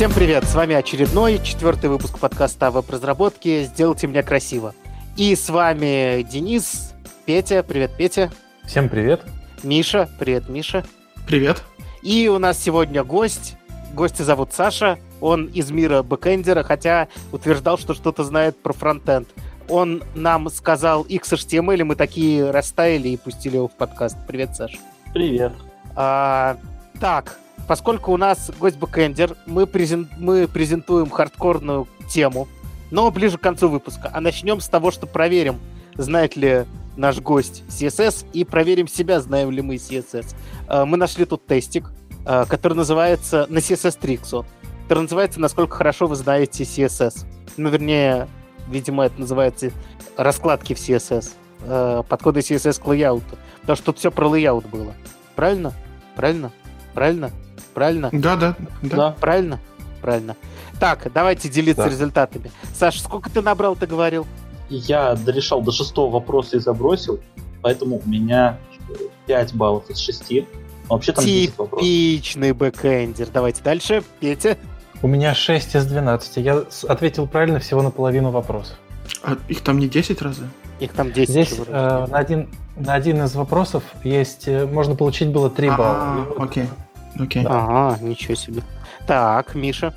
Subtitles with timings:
[0.00, 0.44] Всем привет!
[0.44, 4.74] С вами очередной четвертый выпуск подкаста о веб-разработке «Сделайте меня красиво».
[5.18, 6.94] И с вами Денис,
[7.26, 7.62] Петя.
[7.62, 8.32] Привет, Петя.
[8.64, 9.20] Всем привет.
[9.62, 10.08] Миша.
[10.18, 10.86] Привет, Миша.
[11.26, 11.62] Привет.
[12.00, 13.58] И у нас сегодня гость.
[13.92, 14.98] Гостя зовут Саша.
[15.20, 19.28] Он из мира бэкэндера, хотя утверждал, что что-то знает про фронтенд.
[19.68, 24.16] Он нам сказал XHTML, и мы такие растаяли и пустили его в подкаст.
[24.26, 24.78] Привет, Саша.
[25.12, 25.52] Привет.
[25.94, 26.56] А,
[26.98, 27.36] так,
[27.70, 32.48] поскольку у нас гость бэкэндер, мы, презент, мы презентуем хардкорную тему,
[32.90, 34.10] но ближе к концу выпуска.
[34.12, 35.60] А начнем с того, что проверим,
[35.94, 36.64] знает ли
[36.96, 40.34] наш гость CSS, и проверим себя, знаем ли мы CSS.
[40.66, 41.92] А, мы нашли тут тестик,
[42.26, 44.44] а, который называется на CSS Tricks,
[44.88, 47.24] который называется «Насколько хорошо вы знаете CSS».
[47.56, 48.26] Ну, вернее,
[48.66, 49.70] видимо, это называется
[50.16, 53.38] раскладки в CSS, а, подходы CSS к layout у.
[53.60, 54.92] Потому что тут все про layout было.
[55.36, 55.72] Правильно?
[56.16, 56.50] Правильно?
[56.94, 57.30] Правильно?
[57.74, 58.08] Правильно?
[58.12, 58.96] Да, да, да.
[58.96, 59.16] Да.
[59.20, 59.60] Правильно?
[60.00, 60.36] Правильно.
[60.78, 61.88] Так, давайте делиться Да.
[61.90, 62.50] результатами.
[62.74, 64.26] Саша, сколько ты набрал, ты говорил?
[64.68, 67.20] Я дорешал до шестого вопроса и забросил,
[67.62, 68.58] поэтому у меня
[69.26, 70.46] 5 баллов из 6.
[70.88, 71.86] Вообще там 10 вопросов.
[71.86, 73.28] Типичный бэкэндер.
[73.32, 74.02] Давайте дальше.
[74.20, 74.56] Петя.
[75.02, 76.36] У меня 6 из 12.
[76.38, 78.76] Я ответил правильно всего на половину вопросов.
[79.22, 80.48] А их там не 10 разве?
[80.78, 81.30] Их там 10.
[81.30, 85.76] Здесь э, на, один, на один из вопросов есть, э, можно получить было 3 А,
[85.76, 86.26] балла.
[86.28, 86.64] Вот- окей.
[87.20, 87.44] Окей.
[87.46, 88.62] Ага, ничего себе.
[89.06, 89.94] Так, Миша.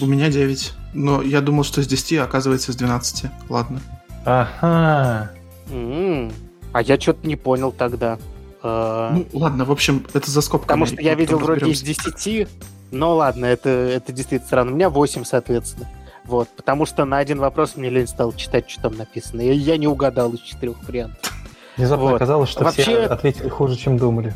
[0.00, 0.72] У меня 9.
[0.94, 3.30] Но я думал, что с 10, а оказывается с 12.
[3.48, 3.80] Ладно.
[4.24, 5.30] Ага.
[5.70, 6.30] М,
[6.72, 8.18] А я что-то не понял тогда.
[8.62, 10.66] Э, Ну, ладно, в общем, это за скобками.
[10.80, 12.12] Потому что я видел вроде из разберемся.
[12.12, 12.48] 10,
[12.90, 14.72] но ладно, это, это действительно странно.
[14.72, 15.88] У меня 8, соответственно.
[16.24, 19.40] Вот, потому что на один вопрос мне лень стал читать, что там написано.
[19.42, 21.32] И я не угадал из четырех вариантов.
[21.76, 22.14] Внезапно Вот.
[22.16, 24.32] оказалось, что Вообще- все ответили хуже, чем думали.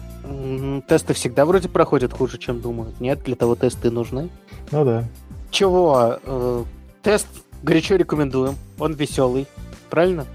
[0.88, 3.00] Тесты всегда вроде проходят хуже, чем думают.
[3.00, 4.28] Нет, для того тесты нужны.
[4.70, 5.05] Ну да.
[5.50, 6.19] Чего?
[6.22, 6.64] э,
[7.03, 7.26] Тест
[7.62, 8.56] горячо рекомендуем.
[8.78, 9.47] Он веселый.
[9.88, 10.26] Правильно?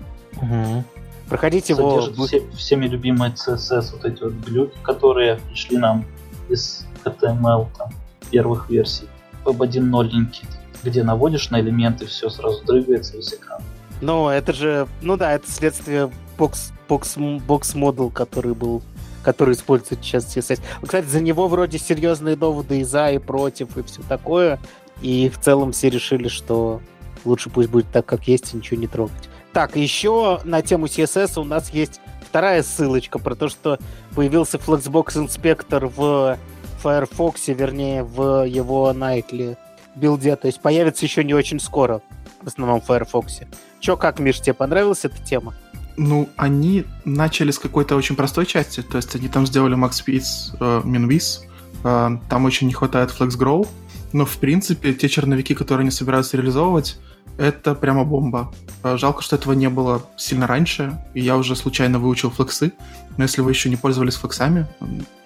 [0.42, 0.84] Мгм.
[1.30, 2.02] Проходите его.
[2.02, 6.06] Содержит все- всеми любимые CSS, вот эти вот глюки, которые пришли нам
[6.50, 7.90] из HTML там,
[8.32, 9.08] первых версий.
[9.46, 10.48] Web1 новенький,
[10.84, 13.62] где наводишь на элементы, все сразу дрыгается весь экран.
[14.02, 18.82] Ну, это же, ну да, это следствие бокс, бокс, бокс модел, который был,
[19.24, 20.62] который использует сейчас CSS.
[20.82, 24.60] Кстати, за него вроде серьезные доводы и за, и против, и все такое.
[25.02, 26.82] И в целом все решили, что
[27.26, 29.30] лучше пусть будет так, как есть, и ничего не трогать.
[29.54, 33.80] Так, еще на тему CSS у нас есть вторая ссылочка про то, что
[34.14, 36.38] появился Flexbox Inspector в
[36.84, 39.58] Firefox, вернее, в его Nightly
[39.96, 40.36] билде.
[40.36, 42.02] То есть появится еще не очень скоро,
[42.42, 43.42] в основном в Firefox.
[43.80, 45.54] Че, как, Миш, тебе понравилась эта тема?
[45.98, 48.82] Ну, они начали с какой-то очень простой части.
[48.82, 51.42] То есть они там сделали Max Speeds, э, MinWiz.
[51.84, 53.68] Э, там очень не хватает FlexGrow.
[54.14, 56.98] Но, в принципе, те черновики, которые они собираются реализовывать,
[57.38, 58.54] это прямо бомба.
[58.84, 62.74] Э, Жалко, что этого не было сильно раньше, и я уже случайно выучил флексы.
[63.18, 64.68] Но если вы еще не пользовались флексами,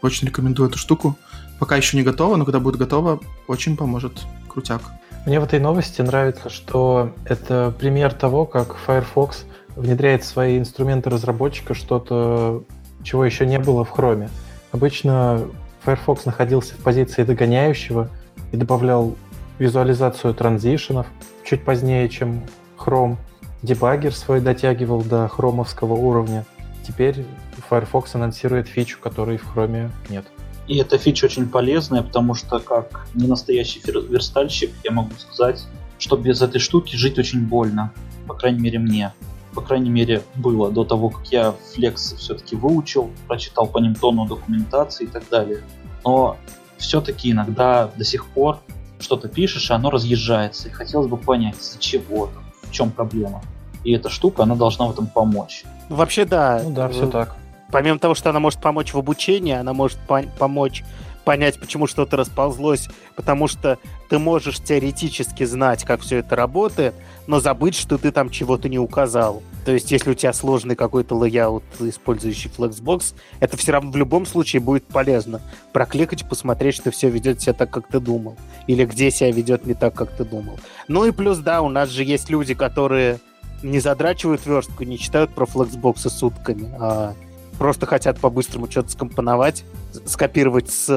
[0.02, 1.18] очень рекомендую эту штуку.
[1.60, 4.14] Пока еще не готово, но когда будет готово, очень поможет.
[4.48, 4.82] Крутяк.
[5.26, 9.46] Мне в этой новости нравится, что это пример того, как Firefox
[9.80, 12.64] внедряет в свои инструменты разработчика что-то,
[13.04, 14.30] чего еще не было в Chrome.
[14.72, 15.48] Обычно
[15.84, 18.10] Firefox находился в позиции догоняющего
[18.52, 19.16] и добавлял
[19.58, 21.08] визуализацию транзишенов
[21.44, 22.44] чуть позднее, чем
[22.78, 23.18] Chrome.
[23.62, 26.46] Дебаггер свой дотягивал до хромовского уровня.
[26.88, 27.26] Теперь
[27.70, 30.26] Firefox анонсирует фичу, которой в Chrome нет.
[30.68, 35.66] И эта фича очень полезная, потому что как не настоящий верстальщик, я могу сказать,
[35.98, 37.92] что без этой штуки жить очень больно.
[38.28, 39.14] По крайней мере мне.
[39.54, 44.26] По крайней мере было до того, как я флекс все-таки выучил, прочитал по ним тонну
[44.26, 45.62] документации и так далее.
[46.06, 46.38] Но
[46.78, 48.60] все-таки иногда до сих пор
[49.00, 50.68] что-то пишешь, и оно разъезжается.
[50.68, 53.42] И хотелось бы понять, из-за чего, там, в чем проблема.
[53.84, 55.64] И эта штука, она должна в этом помочь.
[55.90, 56.62] Вообще, да.
[56.64, 57.36] Ну да, все Э, так.
[57.72, 60.84] Помимо того, что она может помочь в обучении, она может пон- помочь
[61.30, 63.78] понять, почему что-то расползлось, потому что
[64.10, 66.96] ты можешь теоретически знать, как все это работает,
[67.28, 69.44] но забыть, что ты там чего-то не указал.
[69.64, 74.26] То есть, если у тебя сложный какой-то layout, использующий Flexbox, это все равно в любом
[74.26, 75.40] случае будет полезно.
[75.72, 78.36] Прокликать, посмотреть, что все ведет себя так, как ты думал.
[78.66, 80.60] Или где себя ведет не так, как ты думал.
[80.88, 83.20] Ну и плюс, да, у нас же есть люди, которые
[83.62, 87.14] не задрачивают верстку, не читают про флексбоксы сутками, а
[87.60, 89.64] просто хотят по-быстрому что-то скомпоновать,
[90.06, 90.90] скопировать с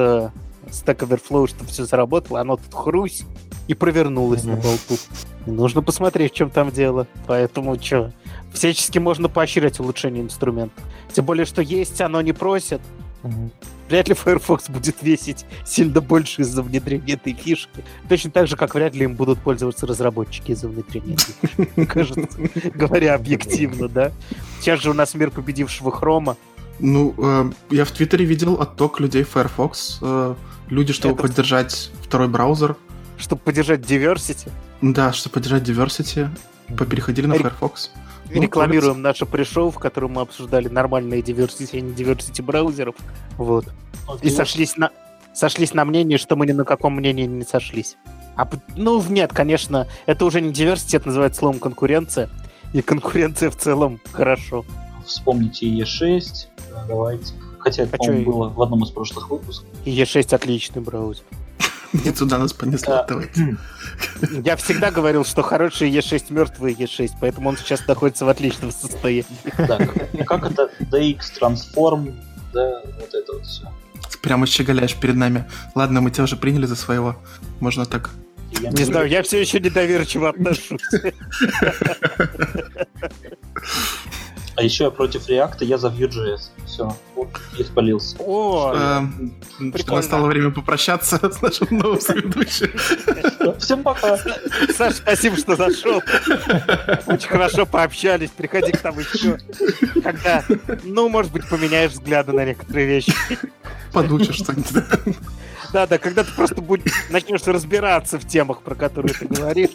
[0.65, 3.23] Stack Overflow, чтобы все заработало, оно тут хрусь
[3.67, 4.95] и провернулось на болту.
[5.45, 7.05] Нужно посмотреть, в чем там дело.
[7.27, 8.11] Поэтому что,
[8.53, 10.81] всячески можно поощрять улучшение инструмента.
[11.11, 12.81] Тем более, что есть оно не просит.
[13.89, 17.83] Вряд ли Firefox будет весить сильно больше из-за внедрения этой фишки.
[18.09, 22.39] Точно так же, как вряд ли им будут пользоваться разработчики из-за внедрения этой фишки, кажется,
[22.73, 24.11] говоря объективно, да?
[24.59, 26.37] Сейчас же у нас мир победившего хрома.
[26.79, 29.99] Ну, э, я в Твиттере видел отток людей Firefox.
[30.01, 30.35] Э,
[30.69, 32.75] люди, чтобы Это- поддержать второй браузер,
[33.17, 34.49] Чтобы поддержать diversity,
[34.81, 36.27] да, чтобы поддержать diversity,
[36.89, 37.91] переходили на Firefox.
[38.33, 42.95] Ну, рекламируем наше пришел, в котором мы обсуждали нормальные diversity, а не diversity браузеров.
[43.37, 43.65] Вот.
[44.07, 44.89] Ну, И сошлись на,
[45.33, 47.97] сошлись на мнении, что мы ни на каком мнении не сошлись.
[48.35, 52.29] А, ну, нет, конечно, это уже не diversity, это называется словом конкуренция.
[52.73, 54.65] И конкуренция в целом хорошо.
[55.05, 56.52] Вспомните Е6, да,
[56.87, 57.33] давайте.
[57.59, 59.67] Хотя это, А по-моему, чё было в одном из прошлых выпусков.
[59.85, 61.23] И E6 отличный браузер.
[61.93, 63.05] Не туда нас понесло, Да.
[63.07, 63.57] давайте.
[64.43, 69.25] Я всегда говорил, что хороший E6 мертвый E6, поэтому он сейчас находится в отличном состоянии.
[69.57, 69.77] Да,
[70.25, 72.13] как, это DX Transform,
[72.51, 73.71] да, вот это вот все.
[74.21, 75.45] Прямо щеголяешь перед нами.
[75.75, 77.15] Ладно, мы тебя уже приняли за своего.
[77.59, 78.09] Можно так.
[78.59, 80.81] Не знаю, я все еще недоверчиво отношусь.
[84.55, 86.41] А еще я против React, я за Vue.js.
[86.65, 88.15] Все, вот, и спалился.
[88.19, 89.95] О, Эм, что прикольно.
[89.95, 92.71] настало время попрощаться с нашим новым соведущим.
[93.59, 94.17] Всем пока.
[94.75, 96.01] Саш, спасибо, что зашел.
[97.07, 98.29] Очень хорошо пообщались.
[98.29, 99.37] Приходи к нам еще.
[100.03, 100.43] Когда,
[100.83, 103.13] ну, может быть, поменяешь взгляды на некоторые вещи.
[103.91, 105.15] Подучишь что-нибудь.
[105.73, 105.79] Да.
[105.81, 109.71] Да, да, когда ты просто будь- начнешь разбираться в темах, про которые ты говоришь.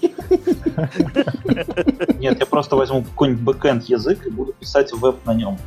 [2.19, 5.59] Нет, я просто возьму какой-нибудь бэкэнд язык и буду писать веб на нем.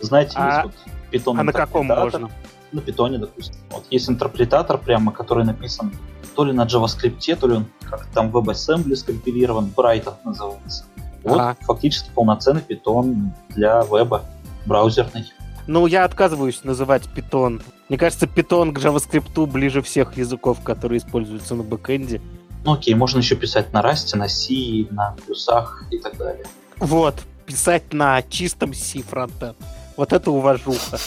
[0.00, 2.28] Знаете, А- есть вот Python А на каком можно?
[2.72, 3.56] На питоне, допустим.
[3.70, 5.92] Вот есть интерпретатор прямо, который написан
[6.36, 10.84] то ли на JavaScript, то ли он как там WebAssembly скомпилирован, Brighton называется.
[11.24, 11.56] Вот Ага.
[11.62, 14.22] фактически полноценный питон для веба,
[14.66, 15.24] браузерный.
[15.66, 17.62] Ну, я отказываюсь называть Python.
[17.88, 22.20] Мне кажется, Python к JavaScript ближе всех языков, которые используются на бэкэнде.
[22.64, 26.44] Ну окей, можно еще писать на Rust, на C, на плюсах и так далее.
[26.78, 27.14] Вот,
[27.46, 29.56] писать на чистом C фронтенд.
[29.96, 30.98] Вот это уважуха.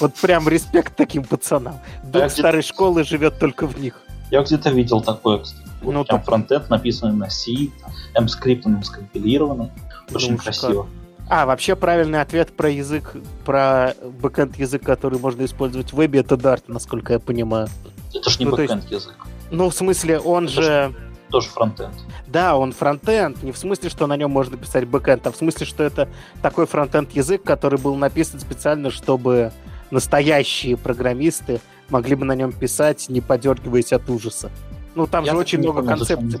[0.00, 1.78] Вот прям респект таким пацанам.
[2.04, 4.00] Дух старой школы живет только в них.
[4.30, 5.66] Я где-то видел такое, кстати.
[5.82, 7.68] Вот Ну, прям так- фронтенд написанный на C,
[8.14, 9.70] Emscripten ом скомпилированный.
[10.14, 10.86] Очень Ну, красиво.
[11.30, 13.14] А, вообще правильный ответ про язык,
[13.44, 17.68] про бэкэнд язык, который можно использовать в вебе, это Dart, насколько я понимаю.
[18.14, 19.14] Это ж не Ну, то есть- бэкэнд язык,
[19.50, 20.94] Ну, в смысле, он Это же...
[21.30, 21.92] тоже фронтенд.
[22.26, 25.66] Да, он фронтенд, не в смысле, что на нем можно писать бэкэнд, а в смысле,
[25.66, 26.08] что это
[26.40, 29.52] такой фронтенд язык, который был написан специально, чтобы
[29.90, 31.60] настоящие программисты
[31.90, 34.50] могли бы на нем писать, не подергиваясь от ужаса.
[34.94, 36.40] Ну, там Я же очень много концепций.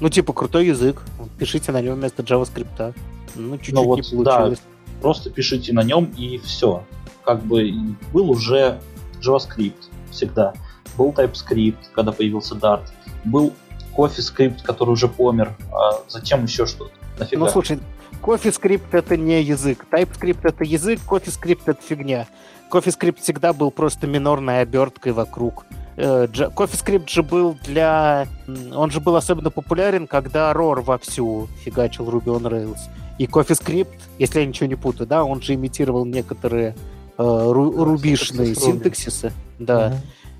[0.00, 1.02] Ну, типа, крутой язык.
[1.38, 2.94] Пишите на нем вместо JavaScript.
[3.34, 4.60] Ну, чуть-чуть Ну вот, не получилось.
[5.00, 6.84] Просто пишите на нем и все.
[7.24, 7.70] Как бы
[8.12, 8.80] был уже
[9.20, 10.54] JavaScript всегда.
[10.96, 12.82] Был TypeScript, когда появился Dart.
[13.24, 13.52] Был
[13.96, 15.56] CoffeeScript, который уже помер.
[15.72, 16.92] А затем еще что-то.
[17.18, 17.44] Нафига?
[17.44, 17.80] Ну, слушай,
[18.22, 19.86] CoffeeScript это не язык.
[19.90, 22.26] TypeScript это язык, CoffeeScript это фигня.
[22.70, 25.64] CoffeeScript всегда был просто минорной оберткой вокруг.
[25.96, 28.26] Э, CoffeeScript же был для...
[28.74, 32.80] Он же был особенно популярен, когда Roar вовсю фигачил Ruby on Rails.
[33.18, 36.74] И CoffeeScript, если я ничего не путаю, да, он же имитировал некоторые
[37.16, 39.32] э, ру- рубишные синтаксисы.
[39.58, 39.88] Да.
[39.88, 39.96] Мгм.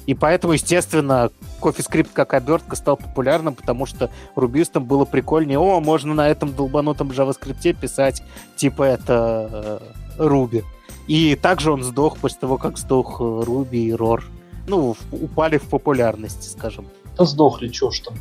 [0.07, 5.59] И поэтому, естественно, CoffeeScript как обертка стал популярным, потому что рубистам было прикольнее.
[5.59, 8.23] О, можно на этом долбанутом JavaScript писать,
[8.57, 9.81] типа это
[10.19, 10.65] э, Ruby.
[11.09, 14.23] И также он сдох после того, как сдох э, Ruby и Roar.
[14.67, 16.87] Ну, упали в популярности, скажем.
[17.17, 18.15] Да сдохли, чё ж там.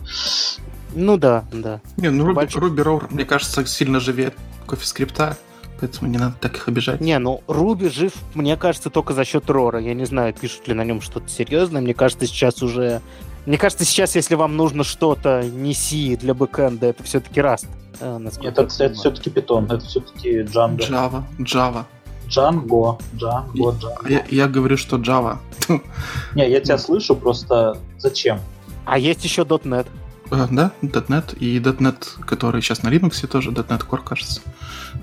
[0.94, 1.82] Ну да, да.
[1.98, 4.32] Не, ну Ruby, Большой- Ruby Roar, мне кажется, сильно живее
[4.68, 5.36] CoffeeScript,
[5.80, 7.02] поэтому не надо так их обижать.
[7.02, 9.80] Не, ну Руби жив, мне кажется, только за счет Рора.
[9.80, 11.82] Я не знаю, пишут ли на нем что-то серьезное.
[11.82, 13.02] Мне кажется, сейчас уже...
[13.46, 17.68] Мне кажется, сейчас, если вам нужно что-то не C для бэкэнда, это все-таки Rust.
[18.00, 20.78] э, насколько Это, это все-таки Python, это все-таки Django.
[20.80, 21.84] Java, Java.
[22.28, 24.10] Django, Django, Django.
[24.10, 25.38] Я, я говорю, что Java.
[26.36, 28.40] Не, я тебя слышу, просто зачем?
[28.86, 29.88] А есть еще .NET.
[30.32, 34.42] Э, Да, .NET и .NET, который сейчас на Linux тоже, .NET Core, кажется.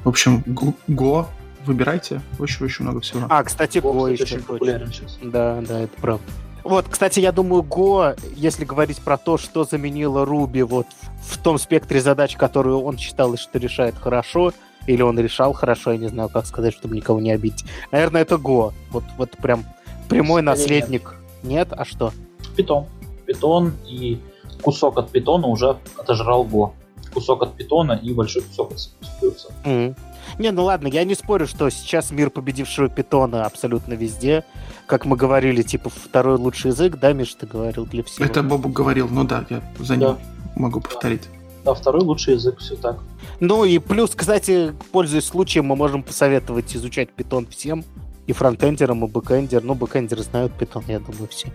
[0.05, 0.43] В общем,
[0.89, 1.27] Go,
[1.67, 3.27] выбирайте, очень-очень много всего.
[3.29, 5.19] А, кстати, Go, Go кстати, еще очень популярен сейчас.
[5.23, 6.25] Да, да, это правда.
[6.65, 10.87] Вот, кстати, я думаю, Go, если говорить про то, что заменило Ruby вот
[11.23, 14.53] в, в том спектре задач, которую он считал, что решает хорошо,
[14.87, 17.65] или он решал хорошо, я не знаю, как сказать, чтобы никого не обидеть.
[17.91, 18.73] Наверное, это Go.
[18.91, 19.65] Вот, вот прям
[20.09, 21.15] прямой Скорее наследник.
[21.43, 21.69] Нет.
[21.73, 22.13] А что?
[22.57, 22.87] Python.
[23.27, 24.21] Python и
[24.63, 26.73] кусок от питона уже отожрал Go.
[27.13, 29.67] Кусок от питона и большой кусок от.
[29.67, 29.95] Мгм.
[30.39, 34.45] Не, ну ладно, я не спорю, что сейчас мир победившего питона абсолютно везде.
[34.87, 38.25] Как мы говорили, типа второй лучший язык, да, Миш, ты говорил для всего?
[38.25, 40.17] Это Бобу говорил, ну да, я за ним
[40.57, 41.23] могу повторить.
[41.65, 42.99] Да, второй лучший язык, все так.
[43.41, 47.85] Ну и плюс, кстати, пользуясь случаем, мы можем посоветовать изучать питон всем,
[48.27, 49.63] и фронтендерам, и бэкендер.
[49.63, 51.49] Ну, бэкендеры знают питон, я думаю, все.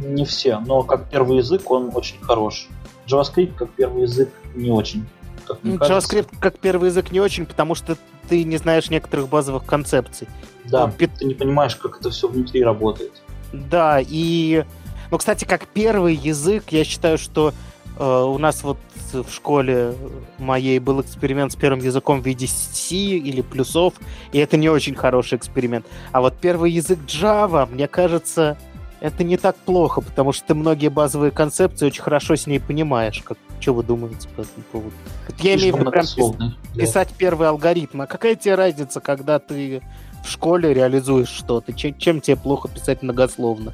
[0.00, 2.68] Не все, но как первый язык он очень хорош.
[3.06, 5.06] JavaScript как первый язык не очень.
[5.46, 6.40] Как мне JavaScript кажется.
[6.40, 7.96] как первый язык не очень, потому что
[8.28, 10.26] ты не знаешь некоторых базовых концепций.
[10.64, 13.12] Да, Ну, пит- ты не понимаешь, как это все внутри работает.
[13.52, 14.64] Да, и...
[15.10, 17.54] Ну, кстати, как первый язык, я считаю, что
[17.96, 18.78] э, у нас вот
[19.12, 19.94] в школе
[20.38, 23.94] моей был эксперимент с первым языком в виде C или плюсов,
[24.32, 25.86] и это не очень хороший эксперимент.
[26.12, 28.56] А вот первый язык Java, мне кажется,
[29.00, 33.22] это не так плохо, потому что ты многие базовые концепции очень хорошо с ней понимаешь.
[33.22, 34.94] Как, что вы думаете по этому поводу?
[35.28, 38.02] Вот я имею в виду прям пис- писать первый алгоритм.
[38.02, 39.82] А какая тебе разница, когда ты
[40.24, 41.72] в школе реализуешь что-то?
[41.72, 43.72] Чем, чем тебе плохо писать многословно?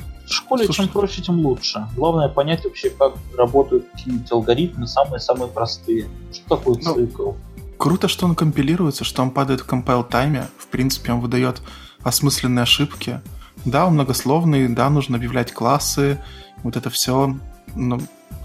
[0.00, 1.86] В школе Слушай, чем проще, тем лучше.
[1.96, 6.08] Главное понять вообще, как работают какие-нибудь алгоритмы, самые-самые простые.
[6.32, 7.32] Что такое Ну, цикл?
[7.76, 10.48] Круто, что он компилируется, что он падает в compile тайме.
[10.56, 11.60] В принципе, он выдает
[12.02, 13.20] осмысленные ошибки.
[13.64, 16.18] Да, он многословный, да, нужно объявлять классы,
[16.62, 17.36] вот это все.
[17.74, 18.00] Но,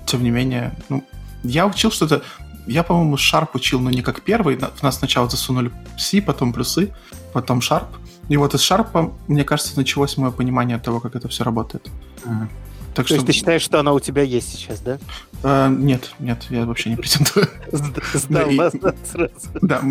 [0.06, 1.04] тем не менее, ну,
[1.44, 2.22] я учил что-то...
[2.66, 4.58] Я, по-моему, Sharp учил, но не как первый.
[4.58, 6.94] В нас сначала засунули C, потом плюсы,
[7.32, 7.88] потом Sharp.
[8.30, 11.88] И вот из Sharp, мне кажется, началось мое понимание того, как это все работает.
[12.26, 12.50] М.
[12.94, 13.14] Так То что...
[13.16, 14.98] есть ты считаешь, что она у тебя есть сейчас, да?
[15.44, 17.48] э, нет, нет, я вообще не претендую.
[17.72, 19.32] Сд- Сдал назад сразу.
[19.62, 19.82] Да,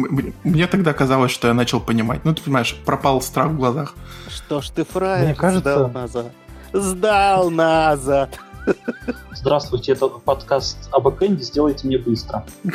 [0.42, 2.24] мне тогда казалось, что я начал понимать.
[2.24, 3.94] Ну, ты понимаешь, пропал страх в глазах.
[4.28, 6.32] Что ж ты, фраер, Мне кажется- сдал назад.
[6.72, 8.38] Сдал назад.
[9.32, 12.44] Здравствуйте, это подкаст о бэкэнде, сделайте мне быстро.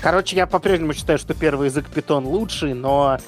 [0.00, 3.18] Короче, я по-прежнему считаю, что первый язык Python лучший, но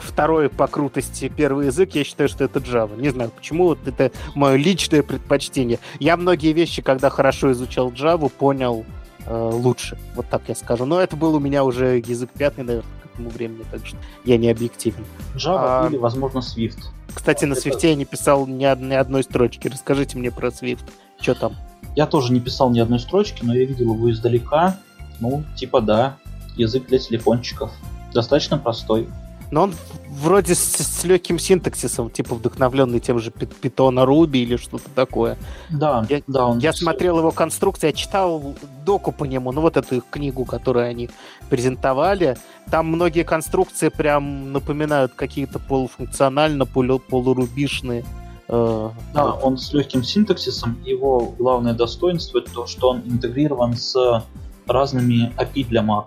[0.00, 3.00] второй по крутости первый язык, я считаю, что это Java.
[3.00, 5.78] Не знаю почему, вот это мое личное предпочтение.
[6.00, 8.84] Я многие вещи, когда хорошо изучал Java, понял
[9.26, 9.98] э, лучше.
[10.14, 10.84] Вот так я скажу.
[10.84, 14.36] Но это был у меня уже язык пятый, наверное, к этому времени, так что я
[14.38, 15.04] не объективен.
[15.34, 16.78] Java А- или, возможно, Swift.
[17.14, 19.68] Кстати, на Это- Свифте я не писал ни, ни одной строчки.
[19.68, 20.84] Расскажите мне про Swift.
[21.20, 21.56] Что там?
[21.94, 24.78] Я тоже не писал ни одной строчки, но я видел его издалека.
[25.20, 26.16] Ну, типа да,
[26.56, 27.70] язык для телефончиков.
[28.12, 29.06] Достаточно простой.
[29.50, 29.74] Но он
[30.08, 35.36] вроде с, с легким синтаксисом, типа вдохновленный тем же Пи- Python Ruby или что-то такое.
[35.70, 39.76] Да, Я- да, он Я смотрел его конструкцию, я читал доку по нему, ну вот
[39.76, 41.10] эту их книгу, которую они
[41.50, 42.36] презентовали.
[42.70, 48.04] Там многие конструкции прям напоминают какие-то полуфункционально, полу- полурубишные.
[48.48, 49.40] э, Да, вот.
[49.44, 50.78] он с легким синтаксисом.
[50.84, 54.22] Его главное достоинство это то, что он интегрирован с
[54.66, 56.04] разными API для Mac.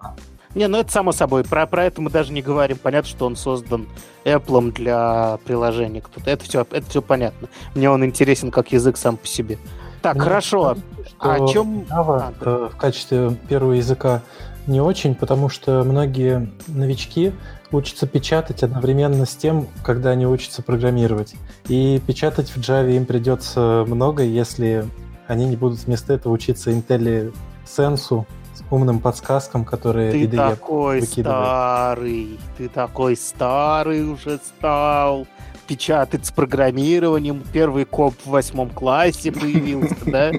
[0.56, 1.44] Не, ну это само собой.
[1.44, 2.77] Про, про это мы даже не говорим.
[2.77, 3.88] Понятно, что он создан
[4.25, 6.01] Apple для приложения.
[6.01, 6.30] Кто-то.
[6.30, 7.50] Это все, это все понятно.
[7.75, 9.58] Мне он интересен как язык сам по себе.
[10.01, 10.77] Так, Мне хорошо.
[11.20, 11.86] А о чем...
[11.89, 12.51] Java А, да.
[12.51, 14.22] э, в качестве первого языка
[14.68, 17.34] не очень, потому что многие новички
[17.72, 21.36] учатся печатать одновременно с тем, когда они учатся программировать.
[21.68, 24.86] И печатать в Java им придется много, если
[25.27, 27.34] они не будут вместо этого учиться IntelliSense
[27.66, 28.25] с
[28.70, 31.38] умным подсказкам, которые Ты IDE такой выкидывает.
[31.46, 35.28] старый, ты такой старый уже стал.
[35.68, 37.44] Печатать с программированием.
[37.52, 40.32] Первый коп в восьмом классе появился, да?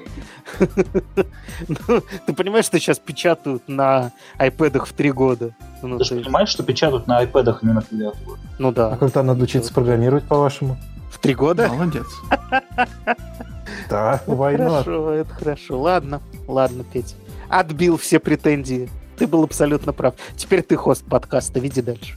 [1.67, 5.51] Ну, Ты понимаешь, что сейчас печатают на айпэдах в три года?
[5.83, 8.39] Ну, Ты же понимаешь, что печатают на iPad, а не на клавиатуре?
[8.57, 8.97] ну А да.
[8.97, 10.77] когда надо учиться программировать, по-вашему?
[11.11, 11.67] В три года?
[11.69, 12.07] Молодец.
[13.87, 15.79] Да, Это хорошо, это хорошо.
[15.79, 17.15] Ладно, ладно, Петя.
[17.49, 18.89] Отбил все претензии.
[19.17, 20.13] Ты был абсолютно прав.
[20.37, 22.15] Теперь ты хост подкаста, веди дальше.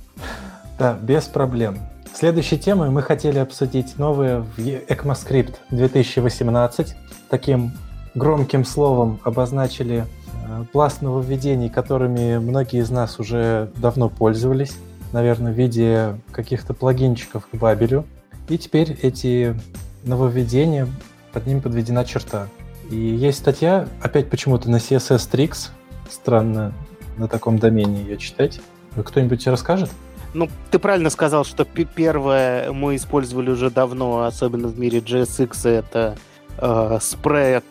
[0.78, 1.78] Да, без проблем.
[2.14, 6.94] Следующей темой мы хотели обсудить новое в ECMAScript 2018.
[7.30, 7.72] Таким
[8.14, 10.04] громким словом обозначили
[10.46, 14.76] э, пласт нововведений, которыми многие из нас уже давно пользовались,
[15.12, 18.04] наверное, в виде каких-то плагинчиков к Бабелю.
[18.48, 19.56] И теперь эти
[20.04, 20.86] нововведения,
[21.32, 22.48] под ними подведена черта.
[22.92, 25.70] И есть статья, опять почему-то на CSS Tricks,
[26.10, 26.74] странно
[27.16, 28.60] на таком домене ее читать.
[29.02, 29.90] Кто-нибудь расскажет?
[30.34, 36.18] Ну, ты правильно сказал, что первое мы использовали уже давно, особенно в мире JSX, это
[36.58, 37.64] э, спред,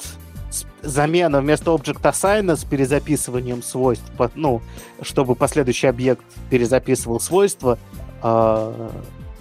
[0.82, 4.64] замена вместо Object Assign с перезаписыванием свойств, ну,
[5.04, 7.78] чтобы последующий объект перезаписывал свойства,
[8.24, 8.90] э,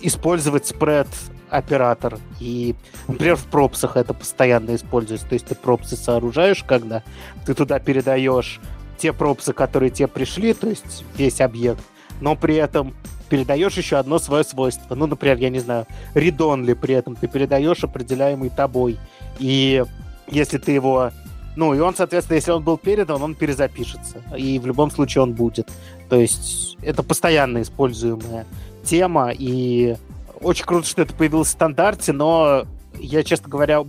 [0.03, 1.09] использовать спред
[1.51, 2.19] оператор.
[2.39, 2.75] И,
[3.09, 5.27] например, в пропсах это постоянно используется.
[5.27, 7.03] То есть ты пропсы сооружаешь, когда
[7.47, 8.61] ты туда передаешь
[8.99, 11.83] те пропсы, которые тебе пришли, то есть весь объект,
[12.21, 12.95] но при этом
[13.31, 14.95] передаешь еще одно свое свойство.
[14.95, 18.99] Ну, например, я не знаю, read при этом ты передаешь определяемый тобой.
[19.39, 19.85] И
[20.29, 21.13] если ты его...
[21.57, 24.23] Ну, и он, соответственно, если он был передан, он перезапишется.
[24.37, 25.69] И в любом случае он будет.
[26.09, 28.47] То есть это постоянно используемая
[28.85, 29.97] тема, и
[30.41, 32.67] очень круто, что это появилось в стандарте, но
[32.99, 33.85] я, честно говоря,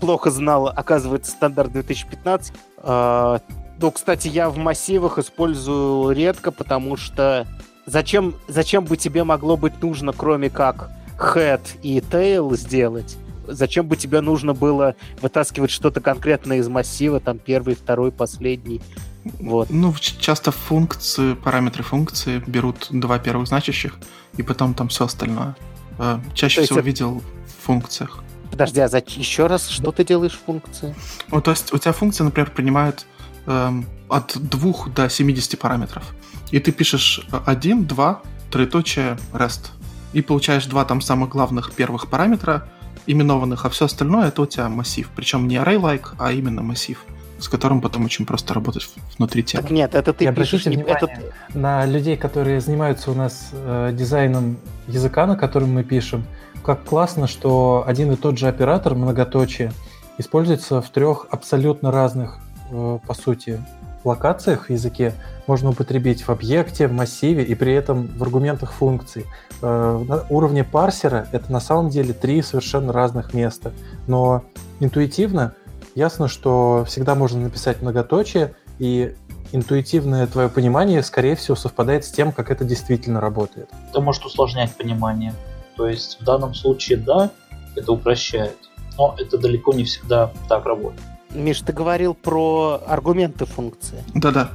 [0.00, 2.52] плохо знал, оказывается, стандарт 2015.
[2.78, 3.40] А,
[3.80, 7.46] ну, кстати, я в массивах использую редко, потому что
[7.86, 13.16] зачем, зачем бы тебе могло быть нужно, кроме как head и tail сделать?
[13.46, 18.80] Зачем бы тебе нужно было вытаскивать что-то конкретное из массива, там первый, второй, последний?
[19.24, 19.68] Вот.
[19.70, 23.98] Ну, часто функции, параметры функции берут два первых значащих,
[24.36, 25.56] и потом там все остальное.
[25.98, 26.86] А, чаще всего это...
[26.86, 28.22] видел в функциях.
[28.50, 28.98] Подожди, а за...
[29.06, 30.94] еще раз, что ты делаешь в функции?
[31.30, 33.06] Ну, то есть у тебя функция, например, принимает
[33.46, 36.14] эм, от 2 до 70 параметров.
[36.50, 39.70] И ты пишешь 1, 2, троеточие, REST.
[40.12, 42.68] И получаешь два там самых главных первых параметра,
[43.06, 45.08] именованных, а все остальное это у тебя массив.
[45.14, 46.98] Причем не array-like, а именно массив
[47.40, 49.62] с которым потом очень просто работать внутри темы.
[49.62, 50.66] Так нет, это ты и пишешь...
[50.66, 51.10] Не, этот...
[51.54, 56.24] на людей, которые занимаются у нас э, дизайном языка, на котором мы пишем,
[56.64, 59.72] как классно, что один и тот же оператор многоточие
[60.18, 62.38] используется в трех абсолютно разных,
[62.70, 63.60] э, по сути,
[64.04, 65.12] локациях в языке.
[65.46, 69.26] Можно употребить в объекте, в массиве и при этом в аргументах функций.
[69.62, 73.72] Э, на уровне парсера это на самом деле три совершенно разных места.
[74.06, 74.44] Но
[74.80, 75.54] интуитивно
[75.94, 79.14] ясно, что всегда можно написать многоточие, и
[79.52, 83.68] интуитивное твое понимание, скорее всего, совпадает с тем, как это действительно работает.
[83.90, 85.34] Это может усложнять понимание.
[85.76, 87.30] То есть в данном случае да,
[87.76, 88.56] это упрощает,
[88.96, 91.02] но это далеко не всегда так работает.
[91.30, 94.02] Миш, ты говорил про аргументы функции.
[94.14, 94.50] Да-да.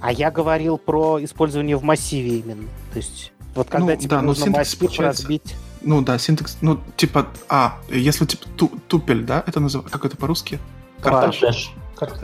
[0.00, 2.68] А я говорил про использование в массиве именно.
[2.92, 5.22] То есть вот когда ну, тебе да, нужно массив получается...
[5.22, 5.54] разбить...
[5.82, 10.16] Ну да, синтекс, ну типа, а, если типа ту, тупель, да, это называется, как это
[10.16, 10.58] по-русски?
[11.02, 11.72] Картеж.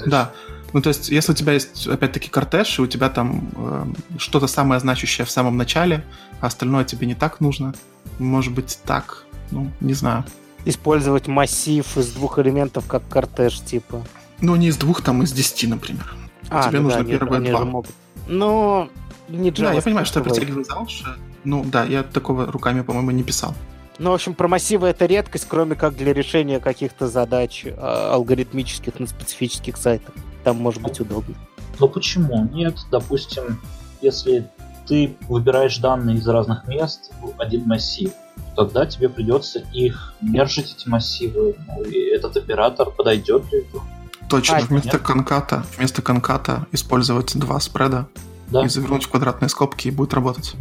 [0.07, 0.33] Да.
[0.73, 3.85] Ну, то есть, если у тебя есть, опять-таки, кортеж, и у тебя там э,
[4.19, 6.05] что-то самое значащее в самом начале,
[6.41, 7.75] а остальное тебе не так нужно,
[8.19, 10.25] может быть, так, ну, не знаю.
[10.65, 14.03] Использовать массив из двух элементов, как кортеж, типа.
[14.41, 16.15] Ну, не из двух, там, из десяти, например.
[16.51, 17.65] А, тебе ну нужно да, первые нет, два.
[17.65, 17.91] Могут...
[18.27, 18.91] Ну,
[19.29, 19.63] не Java.
[19.63, 21.17] Да, я понимаю, что я притягиваю за уши.
[21.45, 23.55] Ну, да, я такого руками, по-моему, не писал.
[23.99, 29.01] Ну, в общем, про массивы это редкость, кроме как для решения каких-то задач э, алгоритмических
[29.01, 30.15] на специфических сайтах.
[30.45, 31.35] Там может быть удобно.
[31.79, 32.49] Ну почему?
[32.53, 33.61] Нет, допустим,
[34.03, 34.49] если
[34.87, 38.13] ты выбираешь данные из разных мест в один массив,
[38.55, 41.57] тогда тебе придется их мержить, эти массивы.
[41.67, 43.83] Ну, и этот оператор подойдет для этого.
[44.29, 48.09] Точно, а, вместо конката, вместо конката использовать два спреда
[48.49, 48.65] да.
[48.65, 50.55] и завернуть в квадратные скобки и будет работать.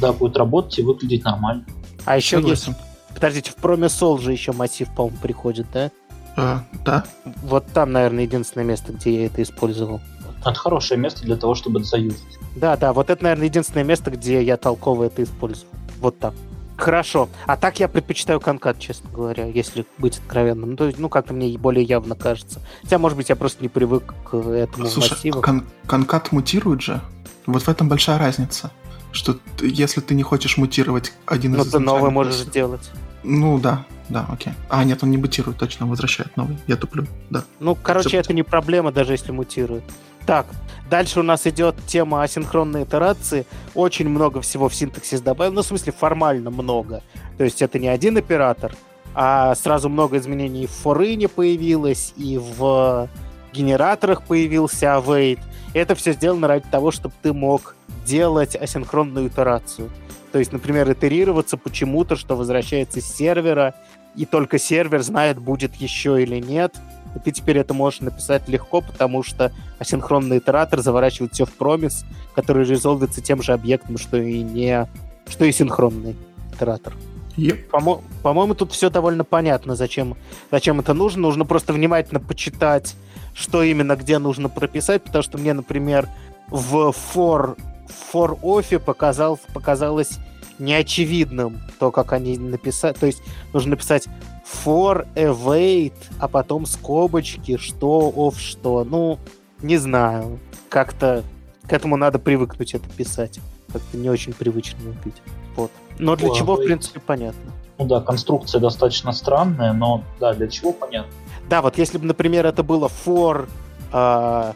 [0.00, 1.64] Да, будет работать и выглядеть нормально.
[2.04, 2.72] А еще Согласен.
[2.72, 3.14] есть...
[3.14, 5.90] Подождите, в Промисол же еще массив, по-моему, приходит, да?
[6.36, 7.04] А, да.
[7.42, 10.00] Вот там, наверное, единственное место, где я это использовал.
[10.40, 12.22] Это хорошее место для того, чтобы это заюзать.
[12.56, 15.72] Да, да, вот это, наверное, единственное место, где я толково это использовал.
[16.00, 16.34] Вот так.
[16.76, 17.28] Хорошо.
[17.46, 20.72] А так я предпочитаю конкат, честно говоря, если быть откровенным.
[20.72, 22.60] Ну, то есть, ну, как-то мне более явно кажется.
[22.82, 25.40] Хотя, может быть, я просто не привык к этому Слушай, массиву.
[25.40, 27.00] Кон- конкат мутирует же.
[27.46, 28.70] Вот в этом большая разница
[29.14, 32.90] что если ты не хочешь мутировать один Но из Но ты новый можешь сделать.
[33.22, 34.52] Ну да, да, окей.
[34.68, 36.58] А, нет, он не мутирует, точно, возвращает новый.
[36.66, 37.44] Я туплю, да.
[37.60, 39.84] Ну, короче, Все это не проблема, даже если мутирует.
[40.26, 40.46] Так,
[40.90, 43.46] дальше у нас идет тема асинхронной итерации.
[43.74, 45.52] Очень много всего в синтаксис добавил.
[45.52, 47.02] Ну, в смысле, формально много.
[47.38, 48.74] То есть это не один оператор,
[49.14, 53.08] а сразу много изменений в форыне появилось, и в
[53.52, 55.38] генераторах появился await.
[55.72, 57.74] Это все сделано ради того, чтобы ты мог
[58.04, 59.90] делать асинхронную итерацию.
[60.32, 63.74] То есть, например, итерироваться почему-то, что возвращается с сервера,
[64.16, 66.74] и только сервер знает, будет еще или нет.
[67.14, 72.04] И ты теперь это можешь написать легко, потому что асинхронный итератор заворачивает все в промис,
[72.34, 74.88] который резолвится тем же объектом, что и не
[75.28, 76.16] что и синхронный
[76.52, 76.94] итератор.
[77.36, 77.70] Yep.
[77.70, 80.16] По- по-моему, тут все довольно понятно, зачем,
[80.50, 81.22] зачем это нужно.
[81.22, 82.94] Нужно просто внимательно почитать,
[83.34, 86.08] что именно где нужно прописать, потому что мне, например,
[86.48, 87.56] в for
[87.88, 90.18] for off показал, показалось
[90.58, 92.94] неочевидным то, как они написали.
[92.94, 94.08] То есть нужно написать
[94.44, 98.84] for await, а потом скобочки, что off что.
[98.84, 99.18] Ну,
[99.62, 100.38] не знаю.
[100.68, 101.24] Как-то
[101.68, 103.40] к этому надо привыкнуть это писать.
[103.72, 105.22] Как-то не очень привычно выглядит.
[105.56, 105.70] Вот.
[105.98, 106.62] Но для for чего, await.
[106.62, 107.52] в принципе, понятно.
[107.78, 111.12] Ну да, конструкция достаточно странная, но да, для чего понятно.
[111.48, 113.48] Да, вот если бы, например, это было for...
[113.92, 114.52] Э,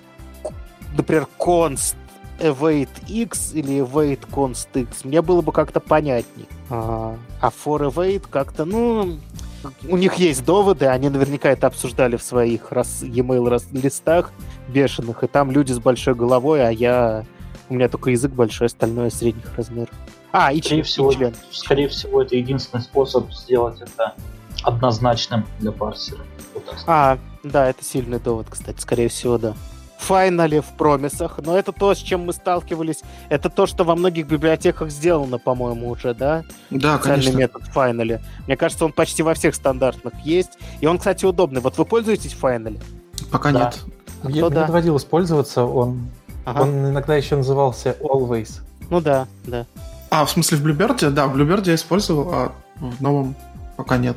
[0.97, 1.97] например, const
[2.39, 6.47] await x или await const x, мне было бы как-то понятней.
[6.71, 9.19] А, а for await как-то, ну,
[9.89, 14.33] у них есть доводы, они наверняка это обсуждали в своих раз, e-mail раз, листах
[14.69, 17.25] бешеных, и там люди с большой головой, а я...
[17.69, 19.95] У меня только язык большой, остальное средних размеров.
[20.33, 21.35] А, и скорее, всего, член.
[21.51, 24.15] скорее всего, это единственный способ сделать это
[24.63, 26.21] однозначным для парсера.
[26.87, 29.55] а, да, это сильный довод, кстати, скорее всего, да.
[30.09, 33.03] Файнале в промисах, но это то, с чем мы сталкивались.
[33.29, 36.45] Это то, что во многих библиотеках сделано, по-моему, уже, да?
[36.71, 37.37] Да, Специальный конечно.
[37.39, 38.23] метод Файнале.
[38.47, 40.59] Мне кажется, он почти во всех стандартных есть.
[40.81, 41.61] И он, кстати, удобный.
[41.61, 42.81] Вот вы пользуетесь Файнале?
[43.31, 43.59] Пока Да.
[43.67, 43.81] нет.
[44.23, 44.67] А Мне кто да?
[44.67, 46.09] доводилось пользоваться, он,
[46.47, 46.63] Ага.
[46.63, 48.61] он иногда еще назывался Always.
[48.89, 49.67] Ну да, да.
[50.11, 51.11] А, в смысле в Bluebird?
[51.11, 53.35] Да, в Bluebird я использовал, а в новом
[53.77, 54.17] пока нет.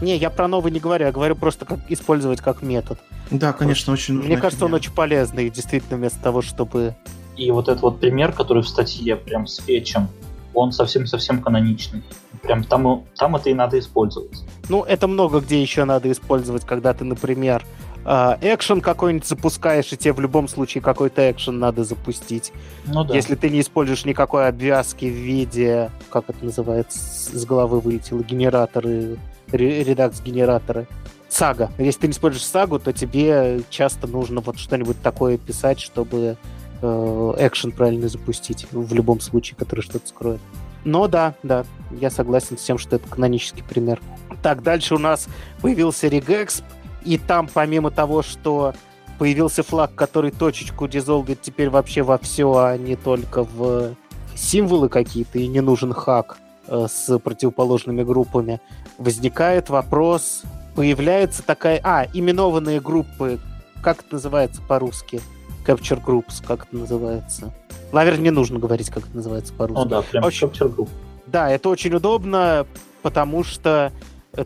[0.00, 2.98] Не, я про новый не говорю, я говорю просто как использовать как метод.
[3.30, 4.28] Да, конечно, очень нужно.
[4.28, 6.94] Мне кажется, он очень полезный, действительно, вместо того, чтобы...
[7.36, 10.08] И вот этот вот пример, который в статье прям с фетчем,
[10.54, 12.02] он совсем-совсем каноничный.
[12.42, 14.44] Прям там, там это и надо использовать.
[14.68, 17.64] Ну, это много где еще надо использовать, когда ты, например,
[18.04, 22.52] а, экшен какой-нибудь запускаешь, и тебе в любом случае какой-то экшен надо запустить.
[22.86, 23.14] Ну да.
[23.14, 29.18] Если ты не используешь никакой обвязки в виде, как это называется, с головы вылетело, генераторы,
[29.52, 30.86] ре- редакс-генераторы.
[31.28, 31.70] Сага.
[31.78, 36.36] Если ты не используешь сагу, то тебе часто нужно вот что-нибудь такое писать, чтобы
[36.80, 40.40] э, экшен правильно запустить в любом случае, который что-то скроет.
[40.84, 44.00] Но да, да, я согласен с тем, что это канонический пример.
[44.42, 45.28] Так, дальше у нас
[45.60, 46.62] появился Regex,
[47.04, 48.72] и там помимо того, что
[49.18, 53.94] появился флаг, который точечку дизолвит теперь вообще во все, а не только в
[54.34, 56.38] символы какие-то, и не нужен хак
[56.68, 58.60] э, с противоположными группами,
[58.96, 60.42] возникает вопрос,
[60.78, 61.80] появляется такая...
[61.82, 63.40] А, именованные группы,
[63.82, 65.20] как это называется по-русски?
[65.66, 67.52] Capture Groups, как это называется?
[67.90, 69.82] Наверное, не нужно говорить, как это называется по-русски.
[69.82, 70.88] Ну да, прям общем, capture group.
[71.26, 72.64] Да, это очень удобно,
[73.02, 73.92] потому что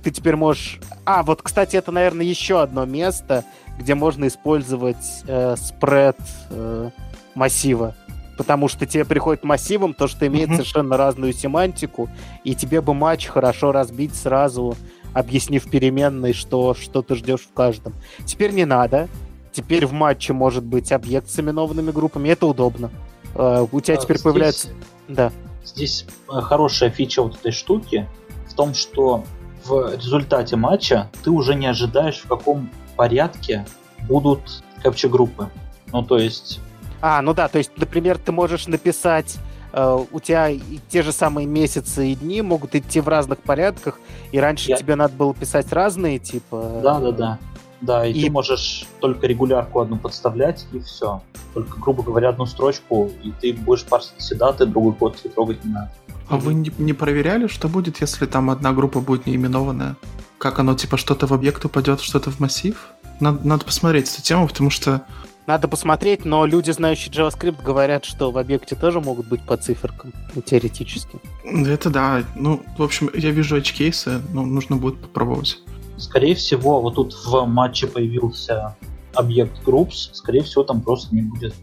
[0.02, 0.80] ты теперь можешь...
[1.04, 3.44] А, вот, кстати, это, наверное, еще одно место,
[3.78, 6.16] где можно использовать э, спред
[6.48, 6.90] э,
[7.34, 7.94] массива.
[8.38, 10.56] Потому что тебе приходит массивом то, что имеет Мгм.
[10.56, 12.08] совершенно разную семантику,
[12.42, 14.78] и тебе бы матч хорошо разбить сразу,
[15.14, 17.94] объяснив переменной, что, что ты ждешь в каждом.
[18.24, 19.08] Теперь не надо.
[19.52, 22.28] Теперь в матче может быть объект с именованными группами.
[22.30, 22.90] Это удобно.
[23.34, 24.68] Э, у тебя А, теперь здесь- появляется...
[25.08, 25.30] Да.
[25.64, 28.08] Здесь э, хорошая фича вот этой штуки
[28.48, 29.24] в том, что
[29.64, 33.66] в результате матча ты уже не ожидаешь, в каком порядке
[34.08, 35.48] будут капча группы.
[35.92, 36.58] Ну, то есть,
[37.00, 39.36] А, ну да, то есть, например, ты можешь написать,
[39.74, 43.98] у тебя и те же самые месяцы и дни могут идти в разных порядках,
[44.30, 46.80] и раньше Я- тебе надо было писать разные, типа...
[46.82, 47.38] да, да, да.
[47.80, 51.20] Да, и, И- ты можешь только регулярку одну подставлять, и все.
[51.52, 55.64] Только, грубо говоря, одну строчку, и ты будешь парсить все даты, другой код тебе трогать
[55.64, 55.90] не надо.
[56.28, 59.96] А вы не, не проверяли, что будет, если там одна группа будет неименованная?
[60.38, 62.88] Как оно, типа, что-то в объект упадет, что-то в массив?
[63.20, 65.02] Надо, надо посмотреть эту тему, потому что...
[65.46, 70.12] Надо посмотреть, но люди, знающие JavaScript, говорят, что в объекте тоже могут быть по циферкам,
[70.34, 71.18] ну, теоретически.
[71.44, 72.22] Это да.
[72.36, 75.58] Ну, в общем, я вижу edge-кейсы, но нужно будет попробовать.
[75.96, 78.76] Скорее всего, вот тут в матче появился
[79.14, 81.54] объект groups, скорее всего, там просто не будет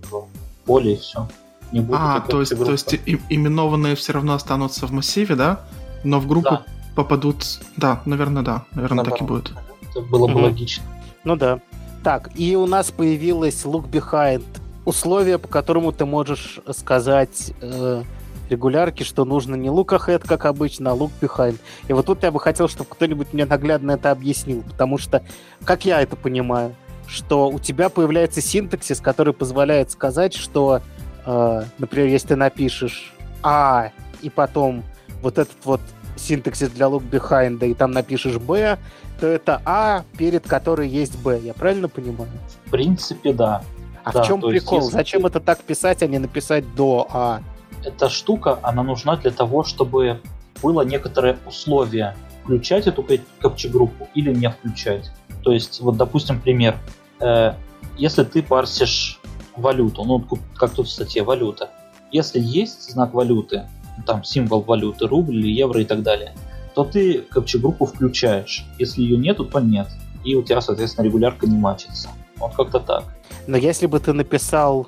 [0.66, 1.28] поля и все.
[1.72, 5.62] Не будет А, то есть, то есть и- именованные все равно останутся в массиве, да?
[6.04, 6.66] Но в группу Да.
[6.96, 7.46] попадут...
[7.78, 8.66] Да, наверное, да.
[8.74, 9.52] Наверное, так и Наоборот.
[9.52, 9.58] будет.
[9.90, 10.44] Это было бы Мгм.
[10.44, 10.84] логично.
[11.24, 11.60] Ну да.
[12.04, 14.44] Так, и у нас появилось look behind.
[14.86, 18.04] Условие, по которому ты можешь сказать э,
[18.50, 21.60] регулярке, что нужно не look ahead, как обычно, а look behind.
[21.88, 25.24] И вот тут я бы хотел, чтобы кто-нибудь мне наглядно это объяснил, потому что,
[25.66, 26.76] как я это понимаю,
[27.08, 30.82] что у тебя появляется синтаксис, который позволяет сказать, что,
[31.26, 34.84] э, например, если ты напишешь А, и потом
[35.22, 35.82] вот этот вот
[36.20, 38.78] синтаксис для look behind, и там напишешь Б,
[39.20, 41.40] то это А, перед которой есть Б.
[41.44, 42.30] Я правильно понимаю?
[42.66, 43.64] В принципе, да.
[44.04, 44.80] А Да, в чем есть, прикол?
[44.80, 47.42] если Зачем ты- это так писать, а не написать до А?
[47.84, 50.20] Эта штука, она нужна для того, чтобы
[50.62, 53.06] было некоторое условие включать эту
[53.40, 55.12] капча-группу или не включать.
[55.44, 56.76] То есть, вот, допустим, пример.
[57.22, 57.54] Э,
[57.98, 59.20] если ты парсишь
[59.56, 61.70] валюту, ну, как тут в статье, валюта.
[62.12, 63.70] Если есть знак валюты,
[64.06, 66.34] там символ валюты, рубль или евро и так далее,
[66.76, 68.66] то ты капча-группу включаешь.
[68.78, 69.88] Если ее нету, то нет.
[70.24, 72.10] И у тебя, соответственно, регулярка не мачится.
[72.38, 73.04] Вот как-то так.
[73.48, 74.88] Но если бы ты написал...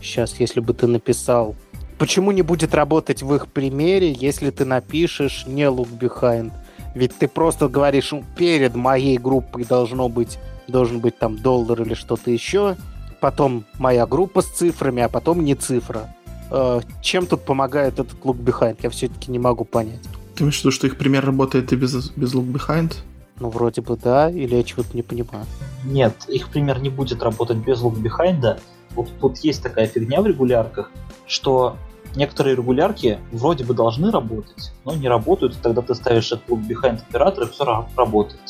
[0.00, 1.54] сейчас, если бы ты написал...
[1.98, 6.52] Почему не будет работать в их примере, если ты напишешь не look behind?
[6.94, 11.94] Ведь ты просто говоришь, «Ну, перед моей группой должно быть, должен быть там доллар или
[11.94, 12.76] что-то еще,
[13.20, 16.14] потом моя группа с цифрами, а потом не цифра.
[16.50, 18.78] Э, чем тут помогает этот look behind?
[18.82, 20.00] Я все-таки не могу понять.
[20.34, 22.94] Ты имеешь в виду, что их пример работает и без, без look behind?
[23.40, 25.46] Ну, вроде бы да, или я чего-то не понимаю.
[25.84, 28.60] Нет, их пример не будет работать без look behind.
[28.94, 30.90] Вот тут есть такая фигня в регулярках,
[31.26, 31.76] что
[32.16, 36.66] некоторые регулярки вроде бы должны работать, но не работают, и тогда ты ставишь этот look
[36.66, 38.40] behind оператор, и все работает.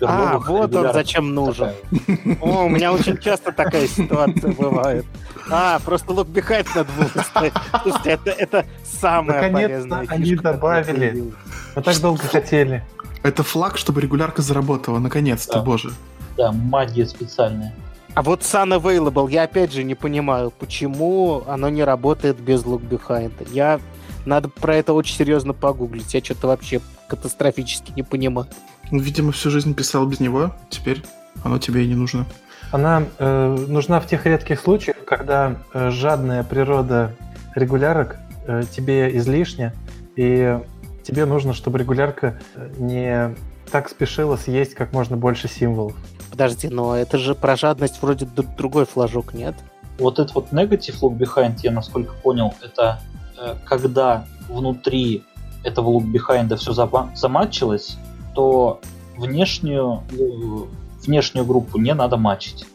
[0.00, 1.70] А, вот он зачем нужен.
[2.40, 5.04] О, у меня очень часто такая ситуация бывает.
[5.50, 7.52] А, просто look behind надо было ставить.
[7.82, 10.06] Слушайте, это, это самое полезное.
[10.08, 11.32] они добавили.
[11.74, 12.84] Мы так долго хотели.
[13.22, 15.62] Это флаг, чтобы регулярка заработала, наконец-то, да.
[15.62, 15.92] боже.
[16.36, 17.74] Да, магия специальная.
[18.14, 22.88] А вот Sun Available, я опять же не понимаю, почему оно не работает без Look
[22.88, 23.32] Behind.
[23.52, 23.80] Я...
[24.24, 26.12] Надо про это очень серьезно погуглить.
[26.12, 28.48] Я что-то вообще катастрофически не понимаю.
[28.90, 31.02] Ну, видимо, всю жизнь писал без него, теперь
[31.42, 32.24] оно тебе и не нужно.
[32.72, 37.14] Она э, нужна в тех редких случаях, когда э, жадная природа
[37.54, 39.74] регулярок э, тебе излишня,
[40.16, 40.58] и
[41.02, 43.34] тебе нужно, чтобы регулярка э, не
[43.70, 45.94] так спешила съесть как можно больше символов.
[46.30, 49.54] Подожди, но это же про жадность вроде другой флажок, нет?
[49.98, 53.00] Вот этот вот negative look behind, я насколько понял, это
[53.38, 55.24] э, когда внутри
[55.64, 57.96] этого look behind все заматчилось,
[58.36, 58.80] то
[59.16, 60.02] внешнюю,
[61.02, 62.66] внешнюю группу не надо матчить.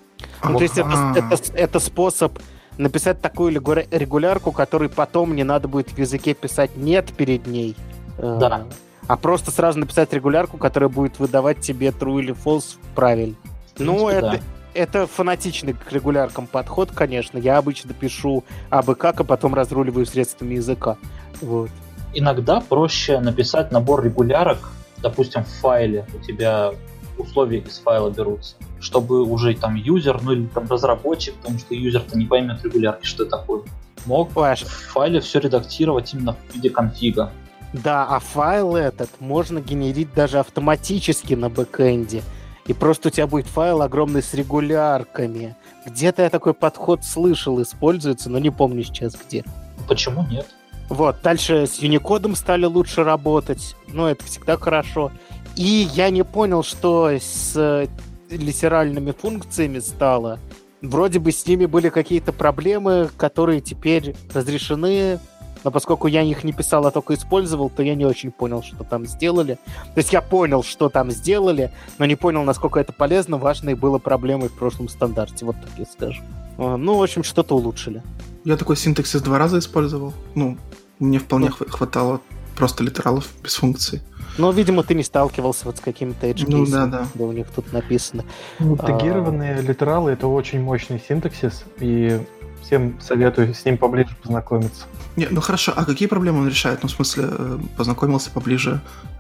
[0.43, 2.39] Ну, то есть это, это, это способ
[2.77, 7.75] написать такую регулярку, которой потом не надо будет в языке писать «нет» перед ней.
[8.17, 8.63] Э, да.
[9.07, 13.35] А просто сразу написать регулярку, которая будет выдавать тебе true или false правильно.
[13.77, 14.39] Ну, это, да.
[14.73, 17.37] это фанатичный к регуляркам подход, конечно.
[17.37, 20.97] Я обычно пишу абы как, а потом разруливаю средствами языка.
[21.39, 21.69] Вот.
[22.13, 26.71] Иногда проще написать набор регулярок, допустим, в файле у тебя
[27.17, 32.17] условия из файла берутся, чтобы уже там юзер, ну или там разработчик, потому что юзер-то
[32.17, 33.61] не поймет регулярки, что это такое,
[34.05, 34.63] мог Флэш.
[34.63, 37.31] в файле все редактировать именно в виде конфига.
[37.73, 42.21] Да, а файл этот можно генерить даже автоматически на бэкэнде.
[42.67, 45.55] И просто у тебя будет файл огромный с регулярками.
[45.85, 49.43] Где-то я такой подход слышал, используется, но не помню сейчас где.
[49.87, 50.47] Почему нет?
[50.91, 53.77] Вот, дальше с Unicode стали лучше работать.
[53.87, 55.09] Ну, это всегда хорошо.
[55.55, 57.87] И я не понял, что с
[58.29, 60.37] литеральными функциями стало.
[60.81, 65.21] Вроде бы с ними были какие-то проблемы, которые теперь разрешены
[65.63, 68.83] но поскольку я их не писал, а только использовал, то я не очень понял, что
[68.83, 69.59] там сделали.
[69.93, 73.99] То есть я понял, что там сделали, но не понял, насколько это полезно, важной было
[73.99, 76.23] проблемой в прошлом стандарте, вот так я скажу.
[76.57, 78.01] А, ну, в общем, что-то улучшили.
[78.43, 80.13] Я такой синтаксис два раза использовал.
[80.33, 80.57] Ну,
[81.01, 81.65] мне вполне ну.
[81.67, 82.21] хватало
[82.55, 84.01] просто литералов без функций.
[84.37, 87.07] Ну, видимо, ты не сталкивался вот с какими-то edge Ну, да, да.
[87.13, 88.23] Да, у них тут написано.
[88.59, 89.61] Ну, тагированные а...
[89.61, 92.21] литералы— это очень мощный синтаксис, и
[92.61, 94.85] всем советую с ним поближе познакомиться.
[95.17, 96.83] Не, ну хорошо, а какие проблемы он решает?
[96.83, 98.79] Ну, в смысле, э, познакомился поближе,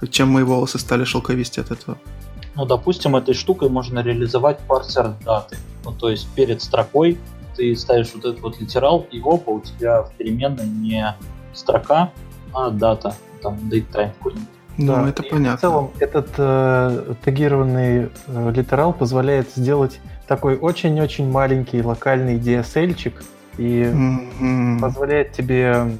[0.09, 1.97] чем мои волосы стали шелковистее от этого?
[2.55, 5.57] Ну, допустим, этой штукой можно реализовать парсер даты.
[5.83, 7.17] Ну, то есть перед строкой
[7.55, 11.15] ты ставишь вот этот вот литерал, и опа, у тебя в переменной не
[11.53, 12.11] строка,
[12.53, 14.47] а дата, там, date time какой-нибудь.
[14.77, 15.57] Да, ну, это и понятно.
[15.57, 23.23] В целом, этот э, тагированный э, литерал позволяет сделать такой очень-очень маленький локальный DSL-чик,
[23.57, 24.79] и mm-hmm.
[24.79, 25.91] позволяет тебе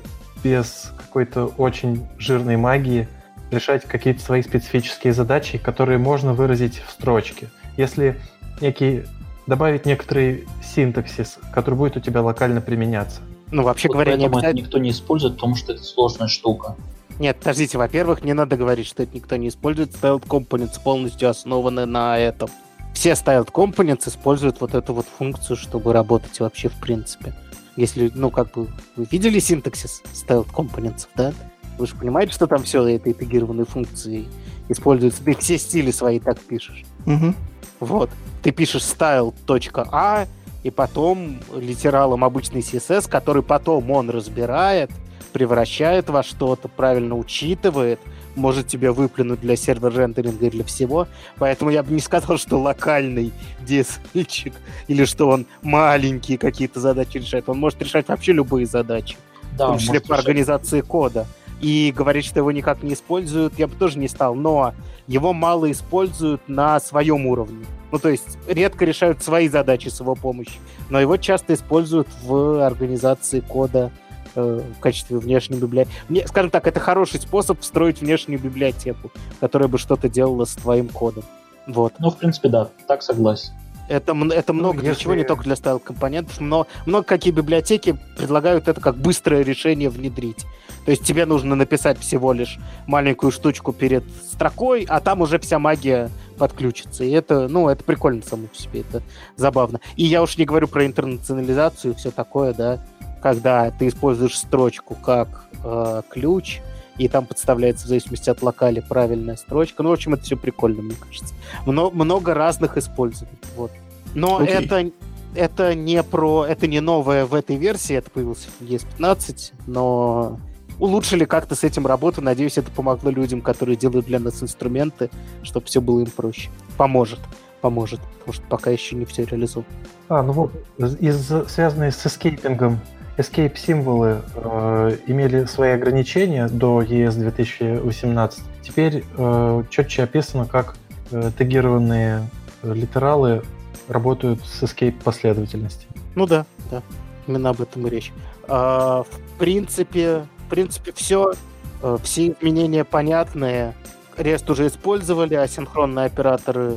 [0.44, 3.08] без какой-то очень жирной магии
[3.52, 7.50] решать какие-то свои специфические задачи, которые можно выразить в строчке.
[7.78, 8.18] Если
[8.62, 9.04] некий
[9.48, 13.22] добавить некоторый синтаксис, который будет у тебя локально применяться.
[13.52, 14.62] Ну, вообще вот говоря, не обязательно...
[14.62, 16.76] никто не использует, потому что это сложная штука.
[17.20, 19.92] Нет, подождите, во-первых, не надо говорить, что это никто не использует.
[19.92, 22.50] Styled Components полностью основаны на этом.
[22.94, 27.34] Все Styled Components используют вот эту вот функцию, чтобы работать вообще в принципе.
[27.76, 31.34] Если, ну, как бы, вы видели синтаксис styled components, да?
[31.78, 34.26] Вы же понимаете, что там все этой интегрированной функции
[34.68, 35.24] используется.
[35.24, 36.84] Ты все стили свои так пишешь.
[37.06, 37.34] Угу.
[37.80, 38.10] Вот.
[38.44, 40.28] Ты пишешь style.a,
[40.64, 44.92] и потом литералом обычный CSS, который потом он разбирает,
[45.34, 48.00] превращает во что-то, правильно учитывает,
[48.36, 51.08] может тебе выплюнуть для сервер-рендеринга и для всего.
[51.38, 54.54] Поэтому я бы не сказал, что локальный DSL
[54.88, 57.50] или что он маленькие какие-то задачи решает.
[57.50, 59.18] Он может решать вообще любые задачи.
[59.58, 61.26] Да, в том числе по организации кода.
[61.60, 64.34] И говорить, что его никак не используют, я бы тоже не стал.
[64.34, 64.74] Но
[65.08, 67.66] его мало используют на своем уровне.
[67.92, 70.62] Ну, то есть редко решают свои задачи с его помощью.
[70.90, 73.92] Но его часто используют в организации кода
[74.34, 76.26] Э, в качестве внешней библиотеки.
[76.26, 81.24] Скажем так, это хороший способ встроить внешнюю библиотеку, которая бы что-то делала с твоим кодом.
[81.68, 81.94] Вот.
[82.00, 83.52] Ну, в принципе, да, так согласен.
[83.90, 85.04] Это, это много ну, для если...
[85.04, 89.90] чего, не только для стайл компонентов, но много какие библиотеки предлагают это как быстрое решение
[89.90, 90.46] внедрить.
[90.86, 95.60] То есть тебе нужно написать всего лишь маленькую штучку перед строкой, а там уже вся
[95.60, 96.10] магия
[96.42, 97.04] подключится.
[97.04, 99.04] И это, ну, это прикольно само по себе, это
[99.36, 99.80] забавно.
[99.96, 102.80] И я уж не говорю про интернационализацию и все такое, да,
[103.22, 106.62] когда ты используешь строчку как э, ключ,
[106.98, 109.84] и там подставляется в зависимости от локали правильная строчка.
[109.84, 111.36] Ну, в общем, это все прикольно, мне кажется.
[111.68, 113.38] Много, много разных использований.
[113.56, 113.70] Вот.
[114.16, 114.48] Но okay.
[114.48, 114.92] это,
[115.36, 116.48] это не про...
[116.48, 120.40] Это не новое в этой версии, это появился в ES15, но
[120.82, 122.22] улучшили как-то с этим работу.
[122.22, 125.10] Надеюсь, это помогло людям, которые делают для нас инструменты,
[125.44, 126.50] чтобы все было им проще.
[126.76, 127.20] Поможет.
[127.62, 129.70] Поможет, потому что пока еще не все реализовано.
[130.10, 130.52] А, ну вот,
[131.00, 132.80] из, связанные с эскейпингом,
[133.18, 138.42] escape символы э, имели свои ограничения до ES 2018.
[138.64, 140.76] Теперь э, четче описано, как
[141.12, 142.28] э, тегированные
[142.64, 143.44] литералы
[143.88, 145.88] работают с escape последовательностью.
[146.16, 146.82] Ну да, да,
[147.28, 148.12] именно об этом и речь.
[148.48, 151.34] А, в принципе, принципе, все,
[151.82, 153.74] э, все изменения понятные.
[154.18, 156.76] REST уже использовали, асинхронные операторы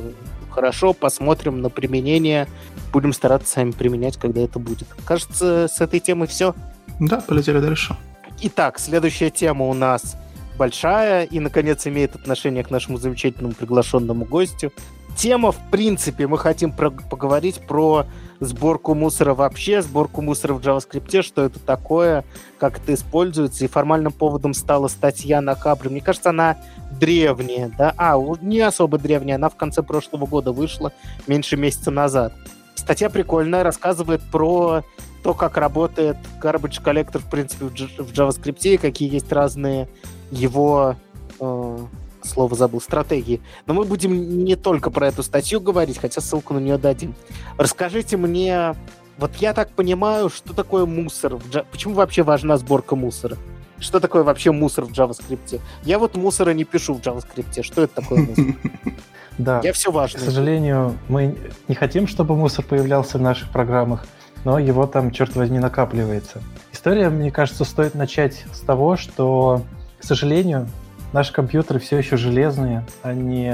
[0.49, 2.47] хорошо, посмотрим на применение.
[2.93, 4.87] Будем стараться сами применять, когда это будет.
[5.03, 6.55] Кажется, с этой темой все.
[6.99, 7.97] Да, полетели дальше.
[8.41, 10.15] Итак, следующая тема у нас
[10.57, 14.71] большая и, наконец, имеет отношение к нашему замечательному приглашенному гостю.
[15.17, 18.05] Тема, в принципе, мы хотим про- поговорить про
[18.39, 22.25] сборку мусора вообще, сборку мусора в JavaScript, что это такое,
[22.57, 23.65] как это используется.
[23.65, 25.89] И формальным поводом стала статья на Хабре.
[25.89, 26.57] Мне кажется, она
[26.99, 27.93] древняя, да?
[27.97, 30.91] А, не особо древняя, она в конце прошлого года вышла,
[31.27, 32.33] меньше месяца назад.
[32.75, 34.83] Статья прикольная, рассказывает про
[35.23, 39.87] то, как работает garbage collector, в принципе, в JavaScript, какие есть разные
[40.29, 40.95] его
[41.39, 41.77] э,
[42.25, 43.41] слово забыл, стратегии.
[43.65, 47.15] Но мы будем не только про эту статью говорить, хотя ссылку на нее дадим.
[47.57, 48.75] Расскажите мне,
[49.17, 51.37] вот я так понимаю, что такое мусор?
[51.71, 53.37] Почему вообще важна сборка мусора?
[53.79, 55.59] Что такое вообще мусор в JavaScript?
[55.83, 57.61] Я вот мусора не пишу в JavaScript.
[57.61, 58.45] Что это такое мусор?
[59.37, 59.59] Да.
[59.63, 60.19] Я все важно.
[60.21, 61.35] К сожалению, мы
[61.67, 64.05] не хотим, чтобы мусор появлялся в наших программах,
[64.45, 66.41] но его там, черт возьми, накапливается.
[66.71, 69.63] История, мне кажется, стоит начать с того, что,
[69.99, 70.69] к сожалению,
[71.15, 73.53] наши компьютеры все еще железные, они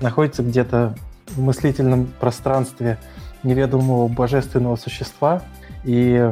[0.00, 0.94] находятся где-то
[1.30, 2.96] в мыслительном пространстве
[3.42, 5.42] неведомого божественного существа,
[5.82, 6.30] и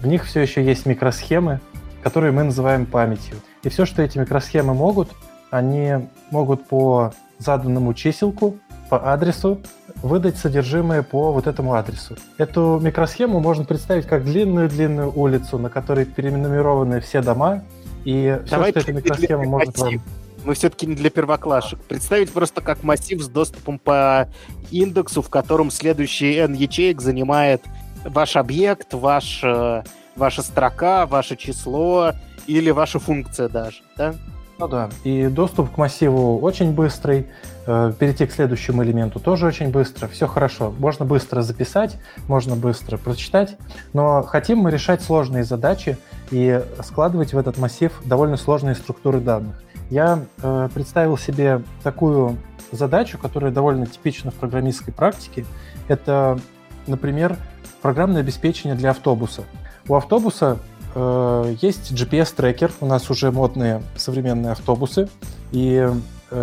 [0.00, 1.58] в них все еще есть микросхемы,
[2.04, 3.36] которые мы называем памятью.
[3.64, 5.10] И все, что эти микросхемы могут,
[5.50, 8.58] они могут по заданному чиселку,
[8.90, 9.58] по адресу,
[10.02, 12.16] выдать содержимое по вот этому адресу.
[12.38, 17.64] Эту микросхему можно представить как длинную-длинную улицу, на которой перенумерованы все дома,
[18.04, 20.02] и все, что эта микросхема может вам...
[20.44, 21.78] Мы все-таки не для первоклашек.
[21.80, 24.28] Представить просто как массив с доступом по
[24.72, 27.62] индексу, в котором следующий n ячеек занимает
[28.04, 29.84] ваш объект, ваш, э,
[30.16, 32.12] ваша строка, ваше число
[32.48, 34.14] или ваша функция даже, да?
[34.58, 37.26] Ну да, и доступ к массиву очень быстрый,
[37.64, 40.74] перейти к следующему элементу тоже очень быстро, все хорошо.
[40.78, 41.96] Можно быстро записать,
[42.26, 43.56] можно быстро прочитать,
[43.92, 45.96] но хотим мы решать сложные задачи
[46.30, 49.62] и складывать в этот массив довольно сложные структуры данных.
[49.90, 52.38] Я э, представил себе такую
[52.70, 55.44] задачу, которая довольно типична в программистской практике.
[55.86, 56.38] Это,
[56.86, 57.36] например,
[57.82, 59.42] программное обеспечение для автобуса.
[59.88, 60.58] У автобуса
[60.94, 65.08] э, есть GPS-трекер, у нас уже модные современные автобусы,
[65.50, 65.92] и э,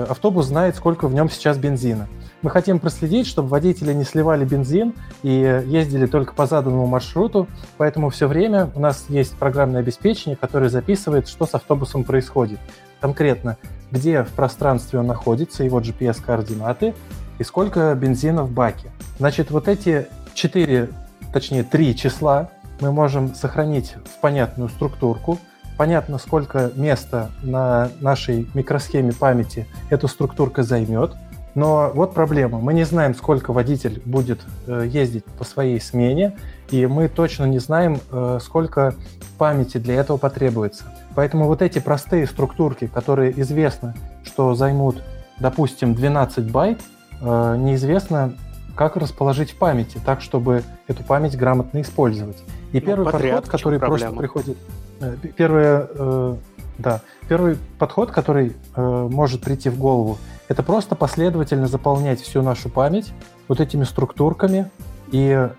[0.10, 2.08] автобус знает, сколько в нем сейчас бензина.
[2.42, 7.48] Мы хотим проследить, чтобы водители не сливали бензин и ездили только по заданному маршруту,
[7.78, 12.60] поэтому все время у нас есть программное обеспечение, которое записывает, что с автобусом происходит.
[13.02, 13.58] Конкретно,
[13.92, 16.94] где в пространстве он находится, его GPS-координаты
[17.40, 18.92] и сколько бензина в баке.
[19.18, 20.90] Значит, вот эти четыре,
[21.34, 25.40] точнее три числа мы можем сохранить в понятную структурку,
[25.80, 31.16] понятно, сколько места на нашей микросхеме памяти эта структурка займет.
[31.56, 32.60] Но вот проблема.
[32.60, 36.36] Мы не знаем, сколько водитель будет э, ездить по своей смене,
[36.70, 38.94] и мы точно не знаем, э, сколько
[39.38, 40.84] памяти для этого потребуется.
[41.16, 45.02] Поэтому вот эти простые структурки, которые известно, что займут,
[45.40, 46.82] допустим, 12 байт,
[47.22, 48.34] э, неизвестно,
[48.76, 52.38] как расположить в памяти, так, чтобы эту память грамотно использовать.
[52.74, 54.58] И ну, первый подход, который просто приходит...
[55.00, 56.36] Э, первое, э,
[56.78, 62.70] да, первый подход, который э, может прийти в голову, это просто последовательно заполнять всю нашу
[62.70, 63.14] память
[63.48, 64.70] вот этими структурками,
[65.12, 65.50] и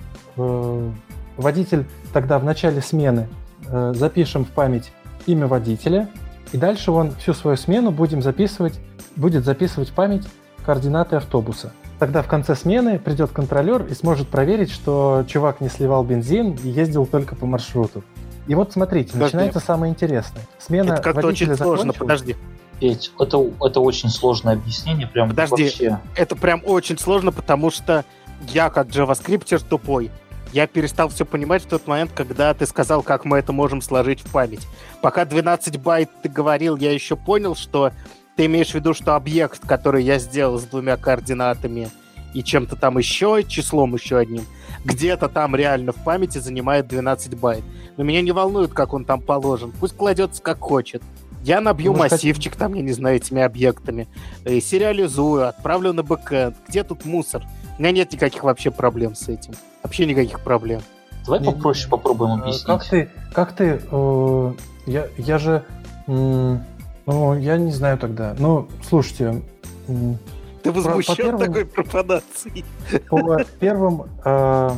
[1.37, 3.29] водитель тогда в начале смены
[3.69, 4.93] запишем в память
[5.27, 6.09] имя водителя,
[6.53, 8.81] и дальше он всю свою смену будем записывать,
[9.17, 10.27] будет записывать в память
[10.65, 11.73] координаты автобуса.
[11.99, 16.69] тогда в конце смены придет контролер и сможет проверить, что чувак не сливал бензин и
[16.69, 18.03] ездил только по маршруту.
[18.51, 19.37] И вот смотрите, Подожди.
[19.37, 20.43] начинается самое интересное.
[20.59, 21.99] Смена Это как-то очень сложно, закончилась.
[21.99, 22.37] подожди.
[22.81, 25.63] Петь, это, это очень сложное объяснение, прям Подожди.
[25.63, 26.01] вообще.
[26.17, 28.05] Это прям очень сложно, потому что
[28.49, 30.11] я, как джаваскриптер тупой,
[30.53, 34.19] я перестал все понимать в тот момент, когда ты сказал, как мы это можем сложить
[34.19, 34.67] в память.
[35.01, 37.93] Пока 12 байт ты говорил, я еще понял, что
[38.35, 41.89] ты имеешь в виду, что объект, который я сделал с двумя координатами
[42.35, 44.45] и чем-то там еще, числом еще одним,
[44.85, 47.63] где-то там реально в памяти занимает 12 байт.
[47.97, 49.73] Но меня не волнует, как он там положен.
[49.79, 51.03] Пусть кладется как хочет.
[51.43, 54.09] Я набью может, массивчик там, я не знаю, этими объектами.
[54.45, 56.55] э, сериализую, отправлю на бэкэнд.
[56.69, 57.43] Где тут мусор?
[57.79, 59.55] У меня нет никаких вообще проблем с этим.
[59.83, 60.83] Вообще никаких проблем.
[61.25, 62.65] Давай Не- попроще попробуем Э, объяснить.
[62.67, 64.53] Как ты, как ты, э,
[64.87, 65.65] я, я же,
[66.07, 66.63] м,
[67.07, 68.35] ну, я не знаю тогда.
[68.39, 69.43] Ну, слушайте,
[69.89, 70.19] м,
[70.63, 72.65] Ты по возмущен первому- такой пропадацией?
[73.09, 74.71] по первым э,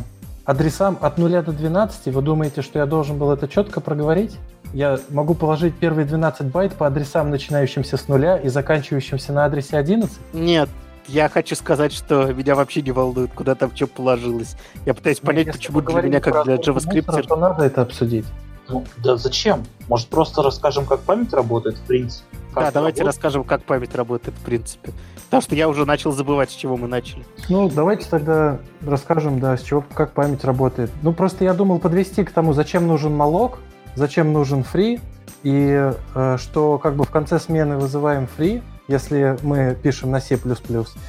[0.45, 4.39] адресам от 0 до 12 вы думаете, что я должен был это четко проговорить?
[4.73, 9.77] Я могу положить первые 12 байт по адресам, начинающимся с нуля и заканчивающимся на адресе
[9.77, 10.11] 11?
[10.33, 10.69] Нет,
[11.09, 14.57] я хочу сказать, что меня вообще не волнует, куда там что положилось.
[14.87, 17.83] Я пытаюсь понять, Если почему для меня, как для отбор мусора, JavaScript, то надо это
[17.83, 18.25] обсудить.
[18.73, 19.65] Ну, да зачем?
[19.89, 22.25] Может, просто расскажем, как память работает, в принципе?
[22.55, 23.07] Как Да, давайте работает?
[23.07, 24.93] расскажем, как память работает, в принципе.
[25.27, 27.25] Потому что я уже начал забывать, с чего мы начали.
[27.49, 30.91] Ну, давайте тогда расскажем, да, с чего, как память работает.
[31.03, 33.59] Ну, просто я думал подвести к тому, зачем нужен малок,
[33.95, 35.01] зачем нужен free,
[35.43, 40.39] и э, что как бы в конце смены вызываем free, если мы пишем на C++.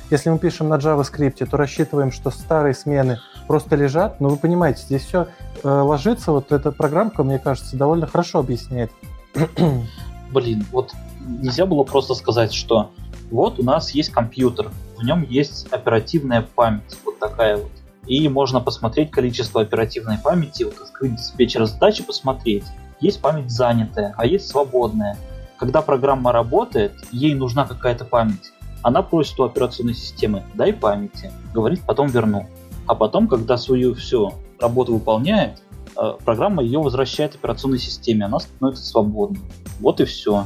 [0.09, 4.21] Если мы пишем на JavaScript, то рассчитываем, что старые смены просто лежат.
[4.21, 5.27] Но вы понимаете, здесь все
[5.69, 8.91] ложится, вот эта программка, мне кажется, довольно хорошо объясняет.
[10.31, 10.91] Блин, вот
[11.25, 12.91] нельзя было просто сказать, что
[13.31, 17.71] вот у нас есть компьютер, в нем есть оперативная память, вот такая вот.
[18.05, 22.65] И можно посмотреть количество оперативной памяти, вот открыть диспетчер задачи, посмотреть.
[22.99, 25.17] Есть память занятая, а есть свободная.
[25.57, 28.51] Когда программа работает, ей нужна какая-то память.
[28.81, 32.47] Она просит у операционной системы «дай памяти», говорит «потом верну».
[32.85, 34.33] А потом, когда свою всю
[34.63, 35.61] работу выполняет,
[35.95, 39.39] э, программа ее возвращает операционной системе, она становится свободной.
[39.79, 40.45] Вот и все.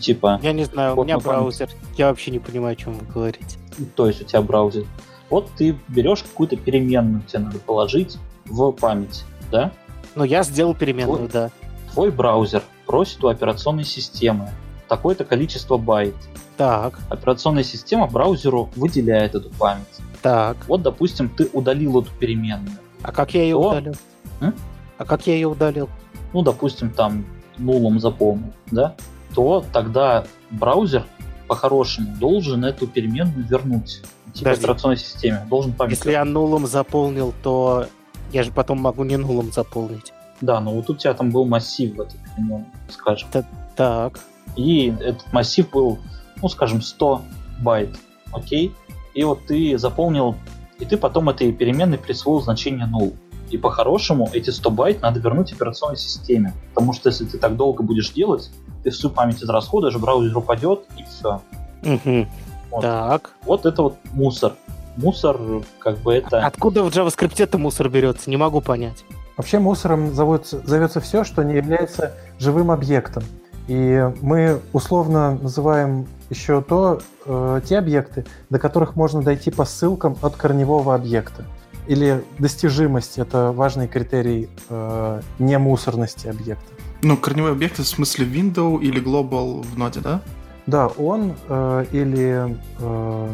[0.00, 1.38] Типа, Я не знаю, у меня на память.
[1.40, 1.68] браузер.
[1.96, 3.58] Я вообще не понимаю, о чем вы говорите.
[3.96, 4.84] то есть у тебя браузер.
[5.30, 9.72] Вот ты берешь какую-то переменную, тебе надо положить в память, да?
[10.14, 11.30] Ну, я сделал переменную, Вот.
[11.32, 11.50] да.
[11.92, 14.48] Твой браузер просит у операционной системы
[14.88, 16.14] такое-то количество байт.
[16.56, 19.86] Так, Операционная система браузеру выделяет эту память.
[20.22, 20.56] так.
[20.68, 22.76] Вот, допустим, ты удалил эту переменную.
[23.04, 23.68] А как я ее Что?
[23.70, 23.94] удалил?
[24.40, 24.54] М?
[24.98, 25.88] А как я ее удалил?
[26.32, 27.24] ну, допустим, там
[27.58, 28.96] нулом заполнил, да,
[29.36, 31.04] то тогда браузер
[31.46, 34.02] по-хорошему должен эту переменную вернуть
[34.32, 34.64] тебе Подожди.
[34.64, 35.46] операционной системе.
[35.48, 37.86] Должен память Если я нулом заполнил, то
[38.32, 40.12] я же потом могу не нулом заполнить.
[40.40, 43.28] Да, но вот у тебя там был массив в этой переменной, скажем.
[43.76, 44.18] Так,
[44.56, 45.98] И этот массив был,
[46.42, 47.22] ну, скажем, 100
[47.60, 47.90] байт,
[48.32, 48.74] окей?
[49.14, 50.34] И вот ты заполнил,
[50.78, 53.14] и ты потом этой переменной присвоил значение null.
[53.50, 56.54] И по-хорошему эти 100 байт надо вернуть операционной системе.
[56.74, 58.50] Потому что если ты так долго будешь делать,
[58.82, 61.40] ты всю память израсходуешь, браузер упадет, и все.
[61.82, 62.28] Мгм.
[62.70, 62.82] Вот.
[62.82, 63.30] так.
[63.42, 64.54] Вот это вот мусор.
[64.96, 65.38] Мусор,
[65.78, 66.44] как бы это...
[66.44, 68.30] Откуда в JavaScript это мусор берется?
[68.30, 69.04] Не могу понять.
[69.36, 73.24] Вообще мусором зовется, зовется все, что не является живым объектом.
[73.66, 80.16] И мы условно называем еще то, э, те объекты, до которых можно дойти по ссылкам
[80.22, 81.44] от корневого объекта.
[81.86, 86.64] Или достижимость– это важный критерий э, немусорности объекта.
[87.02, 90.20] Ну, корневой объект в смысле window или global в ноде, да?
[90.66, 93.28] Да, он э, или э,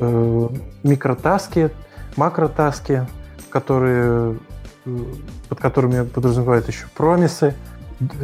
[0.00, 0.48] э,
[0.82, 1.70] микротаски,
[2.16, 3.06] макротаски,
[3.50, 4.38] которые,
[4.84, 4.98] э,
[5.48, 7.54] под которыми подразумевают еще промисы,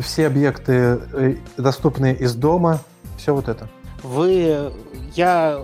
[0.00, 0.72] все объекты,
[1.12, 2.80] э, доступные из дома,
[3.16, 3.68] все вот это.
[4.02, 4.72] Вы...
[5.14, 5.62] Я...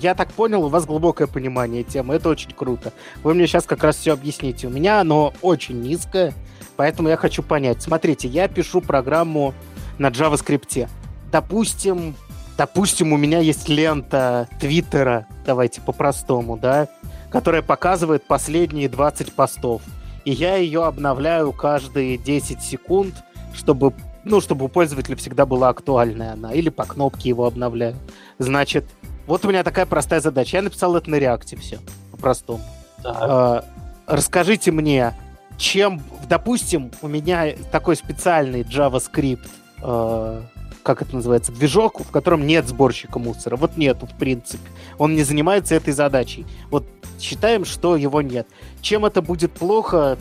[0.00, 2.14] Я так понял, у вас глубокое понимание темы.
[2.14, 2.94] Это очень круто.
[3.22, 4.68] Вы мне сейчас как раз все объясните.
[4.68, 6.32] У меня оно очень низкое,
[6.76, 7.82] поэтому я хочу понять.
[7.82, 9.52] Смотрите, я пишу программу
[9.98, 10.88] на JavaScript.
[11.30, 12.14] Допустим,
[12.56, 16.88] допустим, у меня есть лента Твиттера, давайте по-простому, да,
[17.30, 19.82] которая показывает последние 20 постов.
[20.24, 23.14] И я ее обновляю каждые 10 секунд,
[23.56, 23.94] чтобы,
[24.24, 26.52] ну, чтобы у пользователя всегда была актуальная она.
[26.52, 27.96] Или по кнопке его обновляю.
[28.38, 28.84] Значит,
[29.26, 30.58] вот у меня такая простая задача.
[30.58, 31.78] Я написал это на реакте все,
[32.12, 32.60] по-простому.
[33.04, 33.62] Э,
[34.06, 35.14] расскажите мне,
[35.56, 39.48] чем, допустим, у меня такой специальный JavaScript,
[39.82, 40.42] э,
[40.82, 43.56] как это называется, движок, в котором нет сборщика мусора.
[43.56, 44.68] Вот нету, в принципе.
[44.98, 46.46] Он не занимается этой задачей.
[46.70, 46.86] Вот
[47.18, 48.46] считаем, что его нет.
[48.80, 50.18] Чем это будет плохо,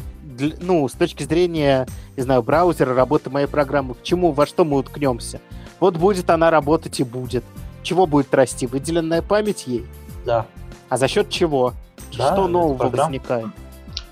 [0.60, 4.78] ну, с точки зрения, не знаю, браузера, работы моей программы, к чему, во что мы
[4.78, 5.40] уткнемся?
[5.80, 7.44] Вот будет она работать и будет.
[7.84, 8.66] Чего будет расти?
[8.68, 9.86] Выделенная память ей?
[10.26, 10.46] Да.
[10.90, 11.74] А за счет чего?
[12.18, 13.48] Да, что нового программ- возникает?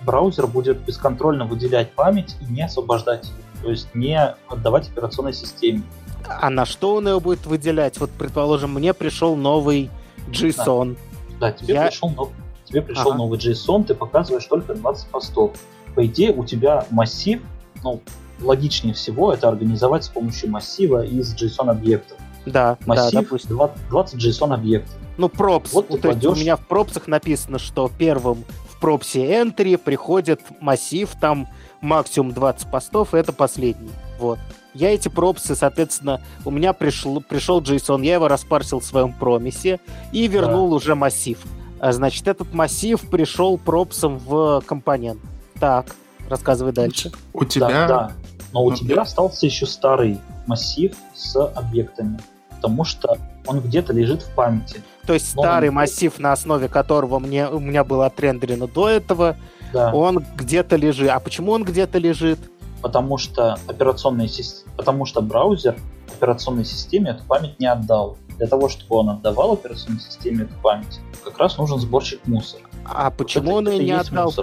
[0.02, 3.34] Браузер будет бесконтрольно выделять память и не освобождать ее.
[3.64, 4.20] То есть не
[4.50, 5.82] отдавать операционной системе.
[6.28, 7.98] А на что он его будет выделять?
[8.00, 9.90] Вот, предположим, мне пришел новый
[10.30, 10.98] JSON.
[11.40, 12.32] Да, тебе Я- пришел, нов-
[12.66, 13.18] тебе пришел Ага.
[13.18, 15.52] новый JSON, ты показываешь только 20 постов.
[15.96, 17.42] По идее, у тебя массив,
[17.84, 18.02] ну,
[18.42, 22.18] логичнее всего это организовать с помощью массива из JSON-объектов.
[22.46, 23.56] Да, да, Массив допустим.
[23.56, 24.96] 20, 20 JSON-объектов.
[25.18, 25.72] Ну, пропс.
[25.74, 30.42] Вот ты то есть у меня в пропсах написано, что первым в пропсе entry приходит
[30.60, 31.48] массив, там
[31.82, 33.92] максимум 20 постов, и это последний.
[34.20, 34.40] Вот.
[34.74, 39.80] Я эти пропсы, соответственно, у меня пришел, пришел JSON, я его распарсил в своем промисе
[40.12, 41.40] и вернул уже массив.
[41.80, 45.20] А, Значит, этот массив пришел пропсом в компонент.
[45.64, 45.96] Так,
[46.30, 47.14] рассказывай дальше.
[47.32, 47.70] У тебя...
[47.70, 48.12] Да, да.
[48.52, 49.02] Но у Ну, тебя да.
[49.04, 52.20] остался еще старый массив с объектами.
[52.58, 54.82] Потому что он где-то лежит в памяти.
[55.08, 58.90] То есть Ну, старый он- массив, на основе которого мне, у меня было отрендерено до
[58.90, 59.38] этого,
[59.72, 59.94] Да.
[59.94, 61.10] он где-то лежит.
[61.10, 62.40] А почему он где-то лежит?
[62.82, 65.78] потому что операционная сис- потому что браузер
[66.18, 68.18] операционной системе эту память не отдал.
[68.38, 72.64] Для того, чтобы он отдавал операционной системе эту память, как раз нужен сборщик мусора.
[72.86, 74.34] А почему Вот он ее и не отдал?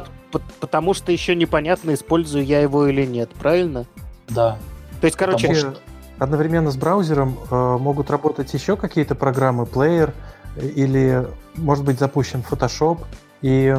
[0.61, 3.87] Потому что еще непонятно, использую я его или нет, правильно?
[4.29, 4.59] Да.
[5.01, 5.83] То есть, короче, Потому Вообще,
[6.19, 10.15] одновременно с браузером э, могут работать еще какие-то программы, плеер
[10.57, 11.27] э, или,
[11.57, 13.01] может быть, запущен Photoshop.
[13.43, 13.77] И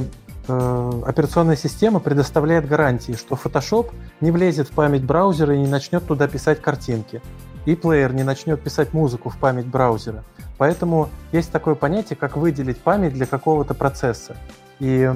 [0.47, 6.05] э, операционная система предоставляет гарантии, что Photoshop не влезет в память браузера и не начнет
[6.05, 7.21] туда писать картинки.
[7.65, 10.23] И плеер не начнет писать музыку в память браузера.
[10.61, 14.37] Поэтому есть такое понятие, как выделить память для какого-то процесса.
[14.79, 15.11] И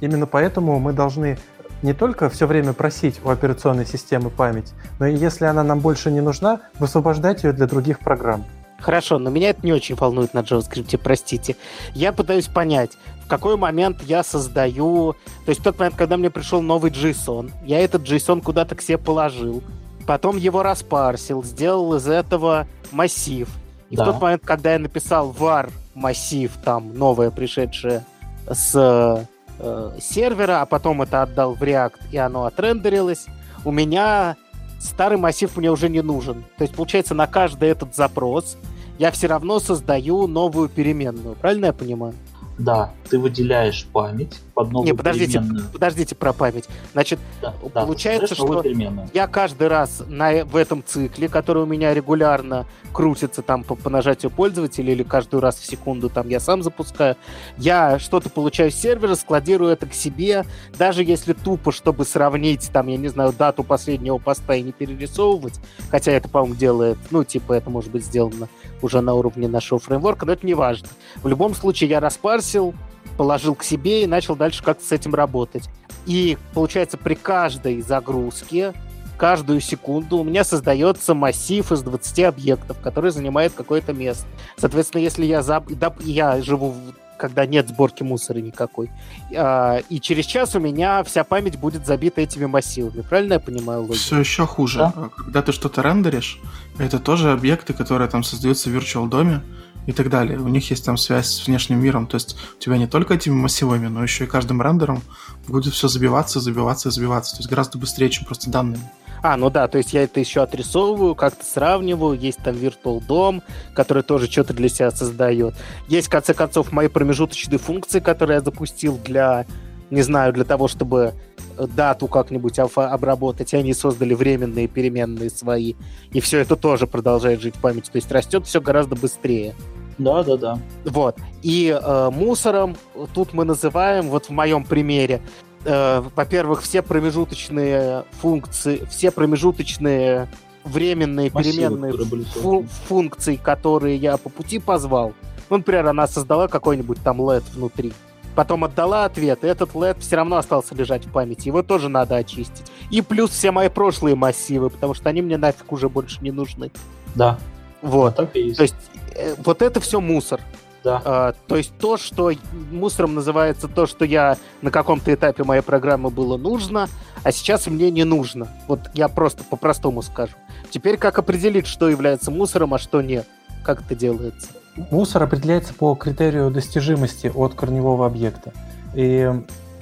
[0.00, 1.36] именно поэтому мы должны
[1.82, 6.10] не только все время просить у операционной системы память, но и если она нам больше
[6.10, 8.46] не нужна, высвобождать ее для других программ.
[8.80, 11.56] хорошо, но меня это не очень волнует на JavaScript, простите.
[11.92, 12.92] Я пытаюсь понять,
[13.22, 15.14] в какой момент я создаю...
[15.44, 18.80] То есть в тот момент, когда мне пришел новый JSON, я этот JSON куда-то к
[18.80, 19.62] себе положил,
[20.06, 23.46] потом его распарсил, сделал из этого массив.
[23.90, 24.04] И Да.
[24.04, 28.04] в тот момент, когда я написал var массив, там, новое пришедшее
[28.50, 29.26] с
[29.58, 33.26] э, сервера, а потом это отдал в React, и оно отрендерилось,
[33.64, 34.36] у меня
[34.80, 36.44] старый массив мне уже не нужен.
[36.58, 38.56] То есть, получается, на каждый этот запрос
[38.98, 41.34] я все равно создаю новую переменную.
[41.36, 42.14] Правильно я понимаю?
[42.58, 45.66] Да, ты выделяешь память под новую не, подождите, переменную.
[45.70, 46.64] подождите про память.
[46.94, 51.66] Значит, Да, да, получается, новую что- я каждый раз на, в этом цикле, который у
[51.66, 56.40] меня регулярно крутится там по, по нажатию пользователя или каждый раз в секунду там я
[56.40, 57.16] сам запускаю,
[57.58, 60.46] я что-то получаю с сервера, складирую это к себе,
[60.78, 65.60] даже если тупо, чтобы сравнить там, я не знаю, дату последнего поста и не перерисовывать,
[65.90, 68.48] хотя это, по-моему, делает, ну, типа, это может быть сделано
[68.80, 70.88] уже на уровне нашего фреймворка, но это не важно.
[71.16, 72.74] В любом случае я распарсил,
[73.16, 75.68] положил к себе и начал дальше как-то с этим работать.
[76.06, 78.72] И получается, при каждой загрузке,
[79.18, 84.26] каждую секунду у меня создается массив из 20 объектов, который занимает какое-то место.
[84.56, 85.66] Соответственно, если я, заб...
[85.70, 88.90] да, я живу, в- когда нет сборки мусора никакой,
[89.34, 93.00] а, и через час у меня вся память будет забита этими массивами.
[93.00, 93.94] Правильно я понимаю логику?
[93.96, 94.78] Все еще хуже.
[94.80, 95.08] Да.
[95.16, 96.38] Когда ты что-то рендеришь,
[96.78, 99.40] это тоже объекты, которые там создаются в Virtual доме
[99.86, 100.38] и так далее.
[100.38, 102.06] У них есть там связь с внешним миром.
[102.06, 105.02] То есть у тебя не только этими массивами, но еще и каждым рендером
[105.46, 107.36] будет все забиваться, забиваться, забиваться.
[107.36, 108.82] То есть гораздо быстрее, чем просто данными.
[109.22, 112.18] А, ну да, то есть я это еще отрисовываю, как-то сравниваю.
[112.18, 113.42] Есть там Virtual дом,
[113.74, 115.54] который тоже что-то для себя создает.
[115.88, 119.46] Есть, в конце концов, мои промежуточные функции, которые я запустил для,
[119.90, 121.14] не знаю, для того, чтобы
[121.56, 125.74] дату как-нибудь обработать, и они создали временные переменные свои.
[126.12, 127.90] И все это тоже продолжает жить в памяти.
[127.90, 129.54] То есть растет все гораздо быстрее.
[129.98, 130.58] Да, да, да.
[130.84, 131.16] Вот.
[131.42, 132.76] И э, мусором
[133.14, 135.22] тут мы называем, вот в моем примере,
[135.64, 140.28] э, во-первых, все промежуточные функции, все промежуточные
[140.64, 145.14] временные Массивы, переменные которые фу- функции, которые я по пути позвал.
[145.48, 147.92] Ну, например, она создала какой-нибудь там LED внутри.
[148.36, 151.48] Потом отдала ответ, и этот LED все равно остался лежать в памяти.
[151.48, 152.70] Его тоже надо очистить.
[152.90, 156.70] И плюс все мои прошлые массивы, потому что они мне нафиг уже больше не нужны.
[157.14, 157.38] Да,
[157.80, 158.14] Вот.
[158.16, 158.58] так и есть.
[158.58, 158.76] То есть
[159.14, 160.40] э, вот это все мусор.
[160.84, 161.02] Да.
[161.04, 162.30] А, то есть то, что
[162.70, 166.88] мусором называется то, что я на каком-то этапе моей программы было нужно,
[167.24, 168.48] а сейчас мне не нужно.
[168.68, 170.34] Вот я просто по-простому скажу.
[170.70, 173.26] Теперь как определить, что является мусором, а что нет?
[173.64, 174.48] Как это делается?
[174.90, 178.52] Мусор определяется по критерию достижимости от корневого объекта.
[178.94, 179.30] И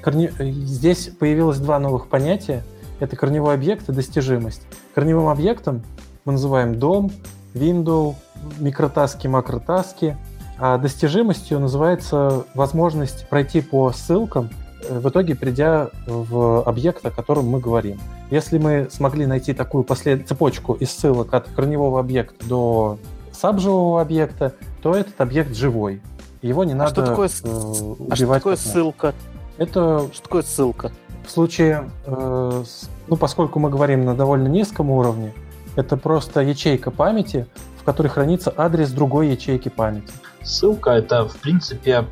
[0.02, 0.32] корне...
[0.38, 2.62] здесь появилось два новых понятия.
[3.00, 4.62] Это корневой объект и достижимость.
[4.94, 5.82] Корневым объектом
[6.24, 7.10] мы называем дом,
[7.54, 8.14] window,
[8.58, 10.16] микротаски, макротаски.
[10.58, 14.50] А достижимостью называется возможность пройти по ссылкам,
[14.88, 17.98] э, в итоге придя в объект, о котором мы говорим.
[18.30, 20.28] Если мы смогли найти такую послед...
[20.28, 22.98] цепочку из ссылок от корневого объекта до
[23.32, 26.02] сабживого объекта, то этот объект живой.
[26.42, 28.12] Его не а надо что такое, э, убивать.
[28.12, 29.14] А что такое ссылка?
[29.56, 30.92] Это что такое ссылка?
[31.26, 35.32] В случае, э, с, ну, поскольку мы говорим на довольно низком уровне,
[35.74, 37.46] это просто ячейка памяти,
[37.80, 40.12] в которой хранится адрес другой ячейки памяти.
[40.42, 42.04] Ссылка это, в принципе,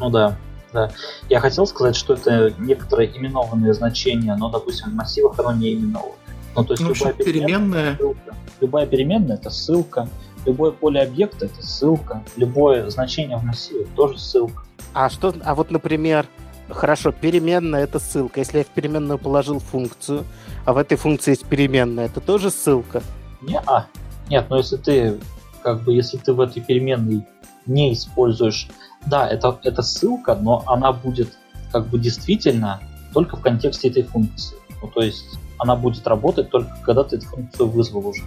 [0.00, 0.36] ну да,
[0.72, 0.90] да.
[1.28, 6.14] Я хотел сказать, что это некоторые именованные значения, но, допустим, в массивах оно не именовано.
[6.56, 7.96] Ну, то есть ну, любая переменная...
[7.96, 8.34] Ссылка.
[8.60, 10.08] Любая переменная— это ссылка.
[10.46, 12.22] Любое поле объекта— это ссылка.
[12.36, 14.62] Любое значение в массиве— тоже ссылка.
[14.94, 16.26] А что, а вот, например,
[16.68, 18.40] хорошо, переменная— это ссылка.
[18.40, 20.24] Если я в переменную положил функцию,
[20.64, 23.02] а в этой функции есть переменная, это тоже ссылка?
[23.42, 23.86] Не, а.
[24.30, 25.18] Нет, но если ты,
[25.62, 27.26] как бы, если ты в этой переменной
[27.66, 28.68] не используешь...
[29.04, 31.36] Да, это, это ссылка, но она будет,
[31.72, 32.80] как бы, действительно
[33.12, 34.56] только в контексте этой функции.
[34.82, 38.22] Ну, то есть она будет работать только когда ты эту функцию вызвал уже.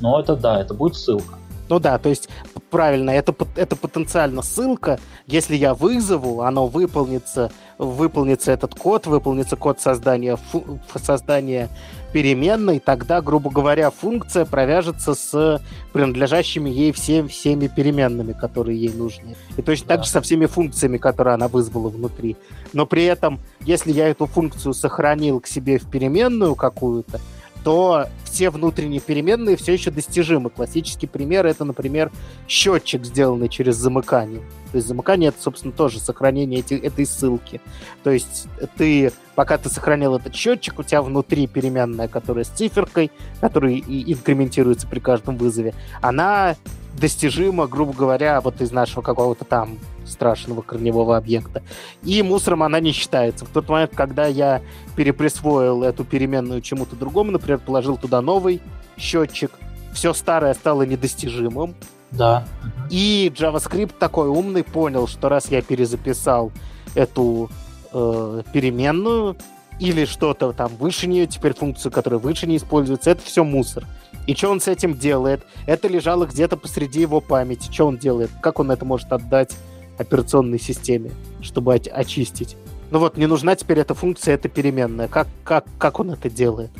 [0.00, 1.38] Но это да, это будет ссылка.
[1.68, 2.28] Ну да, то есть
[2.70, 4.98] правильно, это, это потенциально ссылка.
[5.26, 11.68] Если я вызову, оно выполнится, выполнится этот код, выполнится код создания, фу, создания
[12.12, 15.62] переменной, тогда, грубо говоря, функция провяжется с
[15.92, 19.36] принадлежащими ей всем, всеми переменными, которые ей нужны.
[19.56, 19.96] И точно да.
[19.96, 22.36] так же со всеми функциями, которые она вызвала внутри.
[22.72, 27.20] Но при этом, если я эту функцию сохранил к себе в переменную какую-то,
[27.64, 30.50] то все внутренние переменные все еще достижимы.
[30.50, 32.12] Классический пример это, например,
[32.46, 34.40] счетчик, сделанный через замыкание.
[34.70, 37.60] То есть замыкание это, собственно, тоже сохранение эти, этой ссылки.
[38.04, 38.46] То есть
[38.76, 44.12] ты, пока ты сохранил этот счетчик, у тебя внутри переменная, которая с циферкой, которая и
[44.12, 46.56] инкрементируется при каждом вызове, она
[46.98, 49.78] достижима, грубо говоря, вот из нашего какого-то там
[50.08, 51.62] страшного корневого объекта.
[52.02, 53.44] И мусором она не считается.
[53.44, 54.62] В тот момент, когда я
[54.96, 58.60] переприсвоил эту переменную чему-то другому, например, положил туда новый
[58.96, 59.52] счетчик,
[59.92, 61.74] все старое стало недостижимым.
[62.10, 62.46] Да.
[62.90, 66.52] И JavaScript такой умный понял, что раз я перезаписал
[66.94, 67.50] эту
[67.92, 69.36] э, переменную
[69.78, 73.84] или что-то там выше нее, теперь функцию, которая выше не используется, это все мусор.
[74.26, 75.42] И что он с этим делает?
[75.66, 77.72] Это лежало где-то посреди его памяти.
[77.72, 78.30] Что он делает?
[78.42, 79.56] Как он это может отдать
[79.98, 82.56] операционной системе, чтобы очистить.
[82.90, 85.08] Ну вот, не нужна теперь эта функция, эта переменная.
[85.08, 86.70] Как, как, как он это делает?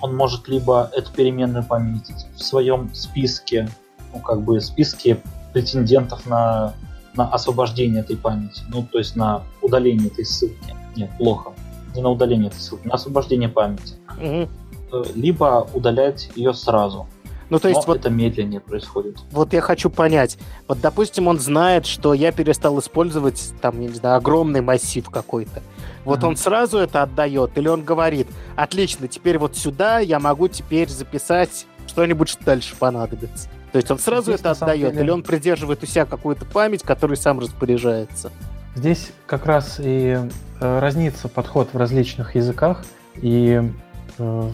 [0.00, 3.68] Он может либо эту переменную пометить в своем списке,
[4.14, 5.20] ну как бы списке
[5.52, 6.74] претендентов на,
[7.14, 10.74] на освобождение этой памяти, ну то есть на удаление этой ссылки.
[10.96, 11.52] Нет, плохо.
[11.94, 13.94] Не на удаление этой ссылки, на освобождение памяти.
[14.16, 15.04] Угу.
[15.14, 17.06] Либо удалять ее сразу.
[17.50, 19.16] Ну, то есть Но вот это медленнее происходит.
[19.30, 20.38] Вот я хочу понять.
[20.66, 25.62] Вот, допустим, он знает, что я перестал использовать там, я не знаю, огромный массив какой-то.
[26.04, 26.26] Вот mm-hmm.
[26.26, 31.66] он сразу это отдает, или он говорит: отлично, теперь вот сюда я могу теперь записать
[31.86, 33.48] что-нибудь, что дальше понадобится.
[33.72, 35.04] То есть он сразу Здесь, это отдает, деле...
[35.04, 38.30] или он придерживает у себя какую-то память, которой сам распоряжается.
[38.74, 40.18] Здесь как раз и
[40.60, 42.84] э, разнится подход в различных языках.
[43.16, 43.60] И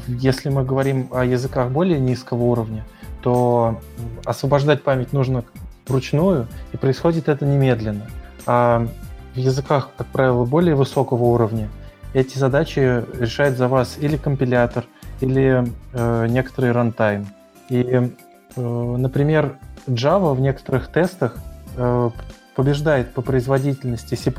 [0.07, 2.85] если мы говорим о языках более низкого уровня,
[3.23, 3.81] то
[4.25, 5.45] освобождать память нужно
[5.87, 8.07] вручную, и происходит это немедленно.
[8.47, 8.87] А
[9.35, 11.69] в языках, как правило, более высокого уровня
[12.13, 14.85] эти задачи решает за вас или компилятор,
[15.21, 17.27] или э, некоторый рантайм.
[17.69, 17.83] И,
[18.57, 19.57] э, например,
[19.87, 21.37] Java в некоторых тестах
[21.77, 22.11] э,
[22.55, 24.31] побеждает по производительности C++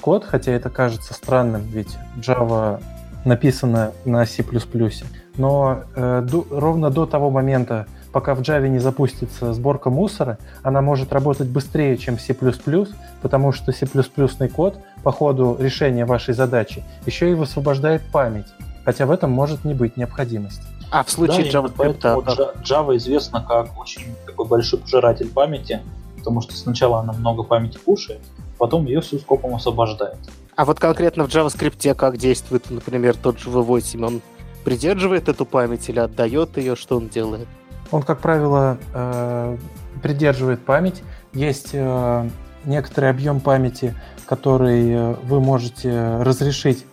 [0.00, 2.82] код, хотя это кажется странным, ведь Java
[3.24, 4.44] написано на C++.
[5.36, 10.82] Но э, до, ровно до того момента, пока в Java не запустится сборка мусора, она
[10.82, 12.34] может работать быстрее, чем C++,
[13.22, 13.86] потому что C++
[14.48, 18.46] код по ходу решения вашей задачи еще и высвобождает память,
[18.84, 20.62] хотя в этом может не быть необходимости.
[20.90, 22.14] А в случае да, JavaScript...
[22.14, 25.82] Вот Java известна как очень такой большой пожиратель памяти,
[26.16, 28.20] потому что сначала она много памяти кушает,
[28.58, 30.18] потом ее всю скопом освобождает.
[30.58, 34.04] А вот конкретно в JavaScript как действует, например, тот же V8?
[34.04, 34.20] Он
[34.64, 36.74] придерживает эту память или отдает ее?
[36.74, 37.46] Что он делает?
[37.92, 39.56] Он, как правило, э,
[40.02, 41.04] придерживает память.
[41.32, 42.28] Есть э,
[42.64, 43.94] некоторый объем памяти,
[44.26, 46.84] который э, вы можете разрешить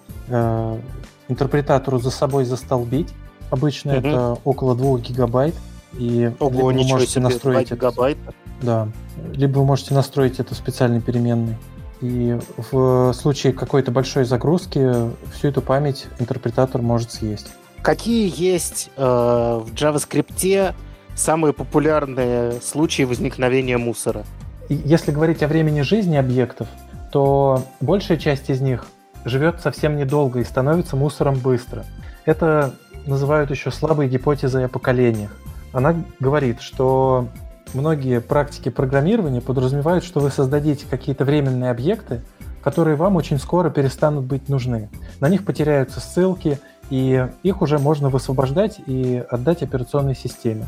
[1.28, 3.14] интерпретатору за собой застолбить.
[3.50, 4.08] Обычно угу.
[4.08, 5.56] это около 2 гигабайт.
[5.98, 8.20] И Ого, вы можете себе, настроить гигабайта.
[8.22, 8.88] Это, да.
[9.34, 11.58] Либо вы можете настроить это в специальной переменной.
[12.02, 12.38] И
[12.72, 14.92] в случае какой-то большой загрузки
[15.34, 17.48] всю эту память интерпретатор может съесть.
[17.82, 20.74] Какие есть э, в JavaScript
[21.16, 24.26] самые популярные случаи возникновения мусора?
[24.70, 26.68] Если говорить о времени жизни объектов,
[27.12, 28.88] то большая часть из них
[29.24, 31.86] живет совсем недолго и становится мусором быстро.
[32.26, 32.74] Это
[33.06, 35.32] называют еще слабой гипотезой о поколениях.
[35.72, 37.28] Она говорит, что
[37.76, 42.22] многие практики программирования подразумевают, что вы создадите какие-то временные объекты,
[42.64, 44.90] которые вам очень скоро перестанут быть нужны.
[45.20, 46.60] На них потеряются ссылки,
[46.90, 50.68] и их уже можно высвобождать и отдать операционной системе,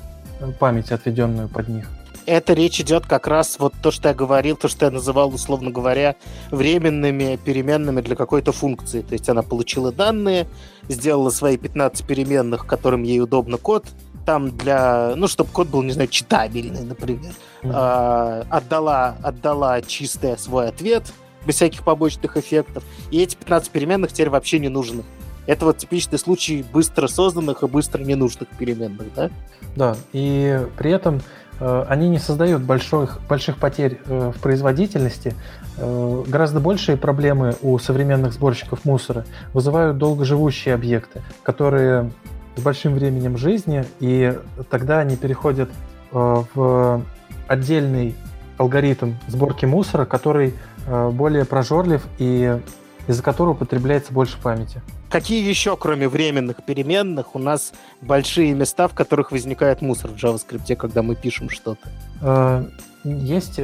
[0.60, 1.88] память, отведенную под них.
[2.28, 5.72] Это речь идет как раз вот то, что я говорил, то, что я называл, условно
[5.72, 6.18] говоря,
[6.52, 9.02] временными переменными для какой-то функции.
[9.02, 10.46] То есть она получила данные,
[10.90, 13.86] сделала свои 15 переменных, которым ей удобно код,
[14.28, 17.32] там для, ну, чтобы код был, не знаю, читабельный, например,
[17.64, 17.72] mm-hmm.
[17.74, 21.14] а, отдала, отдала чистый свой ответ,
[21.46, 25.06] без всяких побочных эффектов, и эти 15 переменных теперь вообще не нужны.
[25.46, 29.30] Это вот типичный случай быстро созданных и быстро ненужных переменных, да?
[29.78, 31.22] Да, и при этом
[31.62, 35.36] э, они не создают больших, больших потерь э, в производительности.
[35.78, 42.12] Э, гораздо большие проблемы у современных сборщиков мусора вызывают долгоживущие объекты, которые
[42.58, 44.38] с большим временем жизни, и
[44.70, 45.70] тогда они переходят
[46.12, 47.04] э, в
[47.48, 48.16] отдельный
[48.58, 50.54] алгоритм сборки мусора, который
[50.88, 52.60] э, более прожорлив и
[53.08, 54.82] из-за которого потребляется больше памяти.
[55.10, 60.76] Какие еще, кроме временных переменных, у нас большие места, в которых возникает мусор в JavaScript,
[60.76, 61.88] когда мы пишем что-то?
[62.22, 62.66] Э,
[63.04, 63.60] есть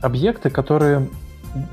[0.00, 1.08] объекты, которые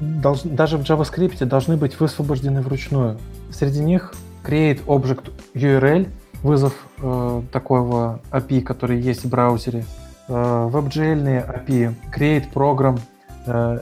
[0.02, 3.20] даже в JavaScript должны быть высвобождены вручную.
[3.52, 4.14] Среди них
[4.44, 6.10] create object URL,
[6.44, 9.86] вызов э, такого API, который есть в браузере,
[10.28, 13.00] э, WebGL API, Create Program.
[13.48, 13.80] Э,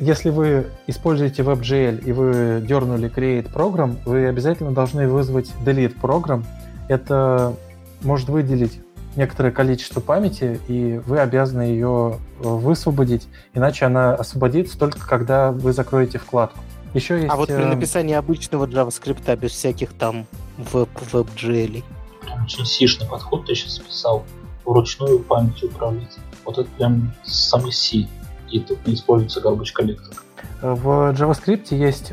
[0.00, 6.44] если вы используете WebGL и вы дернули Create Program, вы обязательно должны вызвать Delete Program.
[6.88, 7.54] Это
[8.02, 8.80] может выделить
[9.16, 16.18] некоторое количество памяти, и вы обязаны ее высвободить, иначе она освободится только когда вы закроете
[16.18, 16.60] вкладку.
[16.94, 17.30] Еще есть...
[17.30, 20.26] А вот при э, написании обычного JavaScript без всяких там
[20.56, 21.84] веб, WebGL.
[22.20, 24.24] Прям очень сишный подход ты сейчас писал.
[24.64, 26.18] Вручную память управлять.
[26.44, 28.06] Вот это прям самый C.
[28.50, 30.14] И тут не используется garbage коллектор.
[30.60, 32.12] В JavaScript есть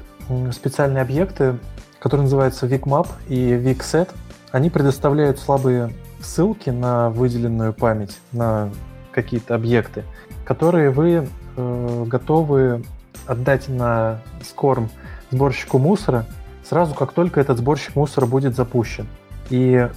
[0.51, 1.57] специальные объекты,
[1.99, 4.09] которые называются VicMap и VicSet.
[4.51, 8.71] Они предоставляют слабые ссылки на выделенную память, на
[9.11, 10.03] какие-то объекты,
[10.45, 12.84] которые вы э, готовы
[13.28, 14.89] отдать на скорм
[15.32, 16.25] сборщику мусора
[16.63, 19.07] сразу, как только этот сборщик мусора будет запущен.
[19.49, 19.88] И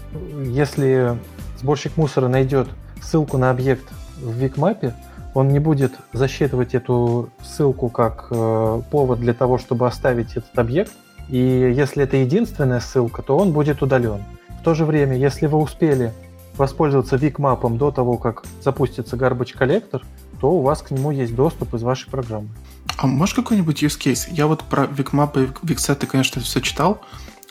[0.45, 1.19] если
[1.59, 2.69] сборщик мусора найдет
[3.03, 3.85] ссылку на объект
[4.19, 4.95] в Викмапе,
[5.35, 10.93] он не будет засчитывать эту ссылку как э, повод для того, чтобы оставить этот объект.
[11.29, 14.23] И если это единственная ссылка, то он будет удален.
[14.61, 16.13] В то же время, если вы успели
[16.57, 20.03] воспользоваться Викмапом до того, как запустится Garbage Collector,
[20.41, 22.49] то у вас к нему есть доступ из вашей программы.
[22.97, 24.29] А можешь какой-нибудь use case?
[24.31, 27.01] Я вот про Викмап и Виксеты, конечно, все читал,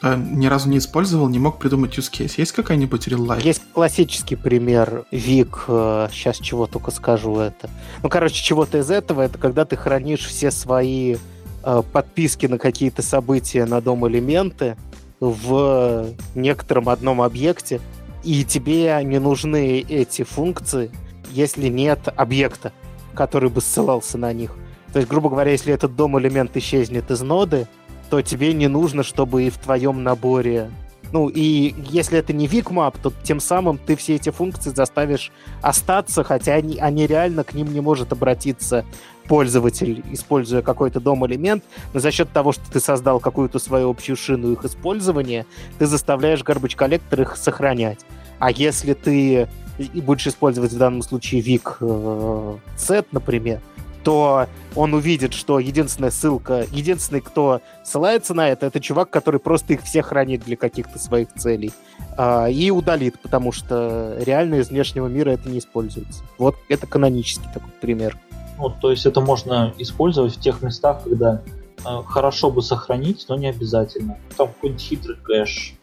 [0.02, 2.34] э, ни разу не использовал, не мог придумать use case.
[2.38, 3.44] Есть какая-нибудь real life?
[3.44, 7.70] Есть классический пример Вик, сейчас э, чего только скажу это.
[8.04, 11.18] Ну, короче, чего-то из этого, это когда ты хранишь все свои
[11.64, 14.78] э, подписки на какие-то события на дом элементы
[15.20, 17.82] в некотором одном объекте,
[18.24, 20.92] и тебе не нужны эти функции,
[21.32, 22.74] если нет объекта,
[23.14, 24.56] который бы ссылался на них.
[24.94, 27.68] То есть, грубо говоря, если этот DOM-элемент исчезнет из ноды,
[28.10, 30.70] то тебе не нужно, чтобы и в твоем наборе...
[31.12, 35.32] Ну, и если это не WeakMap, то тем самым ты все эти функции заставишь
[35.64, 38.86] остаться, хотя они, они реально к ним не может обратиться
[39.28, 41.64] пользователь, используя какой-то DOM-элемент,
[41.94, 45.48] но за счет того, что ты создал какую-то свою общую шину их использования,
[45.80, 48.00] ты заставляешь garbage collector их сохранять.
[48.40, 49.48] А если ты
[49.96, 53.62] будешь использовать в данном случае Vik э, например,
[54.04, 59.74] то он увидит, что единственная ссылка, единственный, кто ссылается на это, это чувак, который просто
[59.74, 61.72] их всех хранит для каких-то своих целей.
[62.18, 66.24] А, и удалит, потому что реально из внешнего мира это не используется.
[66.38, 68.18] Вот это канонический такой пример.
[68.58, 71.42] Ну, то есть это можно использовать в тех местах, когда
[71.86, 74.18] э, хорошо бы сохранить, но не обязательно.
[74.36, 75.74] Там какой-нибудь хитрый кэш.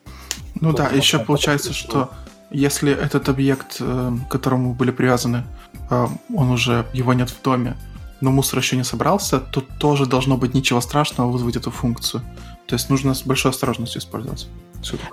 [0.60, 2.10] Ну да, еще получается, что
[2.50, 5.44] если этот объект, э, к которому были привязаны,
[5.90, 7.76] э, он уже, его нет в доме,
[8.20, 12.22] но мусор еще не собрался, то тоже должно быть ничего страшного вызвать эту функцию.
[12.66, 14.48] То есть нужно с большой осторожностью использовать.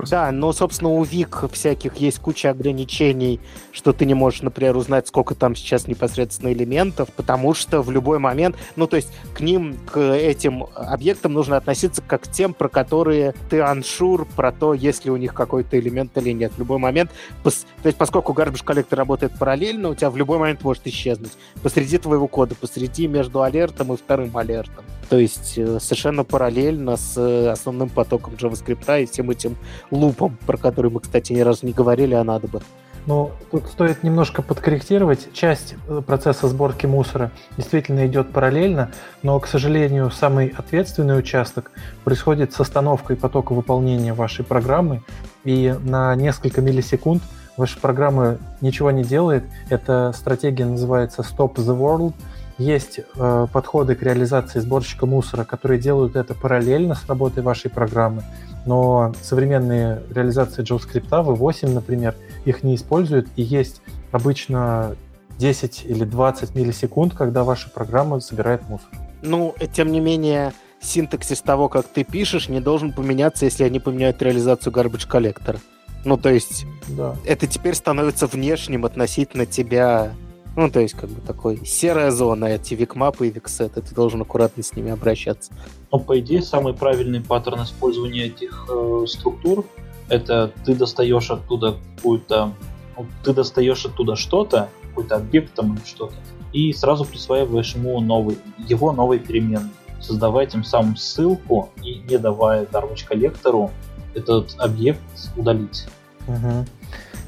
[0.09, 3.39] Да, но, собственно, у Вик всяких есть куча ограничений,
[3.71, 8.19] что ты не можешь, например, узнать, сколько там сейчас непосредственно элементов, потому что в любой
[8.19, 12.69] момент, ну, то есть к ним, к этим объектам нужно относиться как к тем, про
[12.69, 16.53] которые ты аншур, про то, есть ли у них какой-то элемент или нет.
[16.53, 17.11] В любой момент,
[17.43, 21.33] пос, то есть поскольку garbage коллектор работает параллельно, у тебя в любой момент может исчезнуть
[21.61, 24.85] посреди твоего кода, посреди между алертом и вторым алертом.
[25.09, 29.52] То есть э, совершенно параллельно с э, основным потоком JavaScript и всем этим
[29.91, 32.61] лупом, про который мы, кстати, ни разу не говорили, а надо бы.
[33.05, 35.33] Ну, тут стоит немножко подкорректировать.
[35.33, 38.91] Часть э, процесса сборки мусора действительно идет параллельно,
[39.23, 41.71] но, к сожалению, самый ответственный участок
[42.05, 45.01] происходит с остановкой потока выполнения вашей программы,
[45.43, 47.21] и на несколько миллисекунд
[47.57, 49.43] ваша программа ничего не делает.
[49.69, 52.13] Эта стратегия называется Stop the World–
[52.57, 58.23] есть э, подходы к реализации сборщика мусора, которые делают это параллельно с работой вашей программы,
[58.65, 63.81] но современные реализации JavaScript, V8, например, их не используют, и есть
[64.11, 64.95] обычно
[65.37, 68.87] 10 или 20 миллисекунд, когда ваша программа собирает мусор.
[69.21, 74.21] Ну, тем не менее, синтаксис того, как ты пишешь, не должен поменяться, если они поменяют
[74.21, 75.59] реализацию garbage коллектора.
[76.05, 77.15] Ну, то есть, да.
[77.25, 80.13] это теперь становится внешним относительно тебя
[80.55, 84.63] ну, то есть, как бы такой серая зона, эти викмапы и виксеты, ты должен аккуратно
[84.63, 85.51] с ними обращаться.
[85.91, 89.65] Ну, по идее, самый правильный паттерн использования этих э, структур
[90.09, 92.53] это ты достаешь оттуда какую-то,
[92.97, 96.15] ну, ты достаешь оттуда что-то, какой-то объект там или что-то,
[96.51, 102.65] и сразу присваиваешь ему новый, его новый переменный, создавая тем самым ссылку и не давая
[102.65, 103.71] garbage коллектору
[104.13, 105.01] этот объект
[105.35, 105.87] удалить.
[106.27, 106.65] Угу.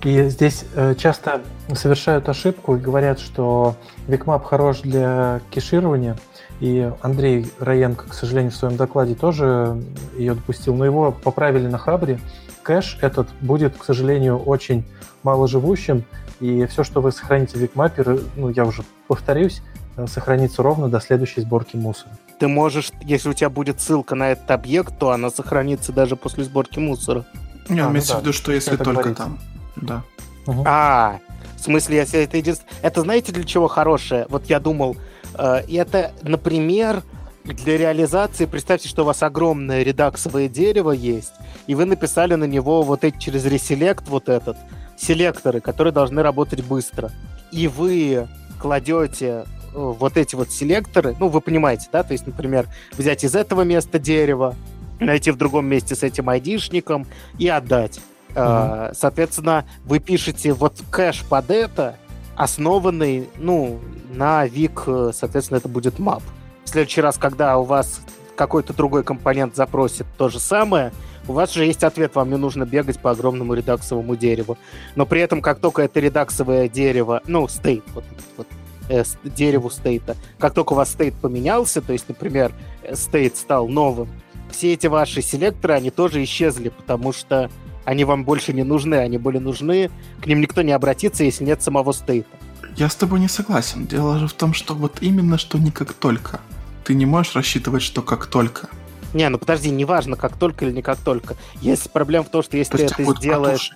[0.05, 1.41] И здесь э, часто
[1.73, 3.75] совершают ошибку и говорят, что
[4.07, 6.15] Викмап хорош для кеширования.
[6.59, 9.81] И Андрей Раенко, к сожалению, в своем докладе тоже
[10.15, 12.19] ее допустил, но его поправили на Хабре.
[12.61, 14.85] Кэш этот будет, к сожалению, очень
[15.23, 16.03] маложивущим,
[16.39, 19.63] и все, что вы сохраните в Викмапе, ну, я уже повторюсь,
[19.97, 22.11] э, сохранится ровно до следующей сборки мусора.
[22.39, 26.43] Ты можешь, если у тебя будет ссылка на этот объект, то она сохранится даже после
[26.43, 27.25] сборки мусора.
[27.69, 28.19] Не, а, имеется ну, да.
[28.19, 29.23] в виду, что если Это только говорится.
[29.23, 29.39] там.
[29.75, 30.03] Да.
[30.47, 30.63] Угу.
[30.65, 31.19] А,
[31.57, 32.71] в смысле, если это единственное...
[32.81, 34.25] Это знаете, для чего хорошее?
[34.29, 34.95] Вот я думал,
[35.37, 37.03] э, это, например,
[37.43, 41.33] для реализации, представьте, что у вас огромное редаксовое дерево есть,
[41.67, 44.57] и вы написали на него вот эти через реселект вот этот,
[44.97, 47.11] селекторы, которые должны работать быстро.
[47.51, 48.27] И вы
[48.59, 52.67] кладете э, вот эти вот селекторы, ну, вы понимаете, да, то есть, например,
[52.97, 54.55] взять из этого места дерево,
[54.99, 57.05] найти в другом месте с этим айдишником
[57.37, 57.99] и отдать.
[58.35, 58.93] Uh-huh.
[58.93, 61.95] Соответственно, вы пишете вот кэш под это,
[62.35, 63.79] основанный, ну,
[64.13, 66.21] на вик, э, соответственно, это будет map.
[66.63, 68.01] В следующий раз, когда у вас
[68.35, 70.91] какой-то другой компонент запросит то же самое,
[71.27, 74.57] у вас же есть ответ, вам не нужно бегать по огромному редаксовому дереву.
[74.95, 78.03] Но при этом, как только это редаксовое дерево, ну, стейт, вот,
[78.37, 78.47] вот
[78.89, 82.51] э, дереву стейта, как только у вас стейт поменялся, то есть, например,
[82.93, 84.09] стейт стал новым,
[84.51, 87.49] все эти ваши селекторы, они тоже исчезли, потому что
[87.85, 89.89] они вам больше не нужны, они были нужны,
[90.21, 92.29] к ним никто не обратится, если нет самого стейта.
[92.75, 93.85] Я с тобой не согласен.
[93.85, 96.41] Дело же в том, что вот именно что не как только.
[96.83, 98.69] Ты не можешь рассчитывать, что как только.
[99.13, 101.37] Не, ну подожди, неважно, как только или не как только.
[101.61, 103.71] Есть проблема в том, что если То ты это сделаешь...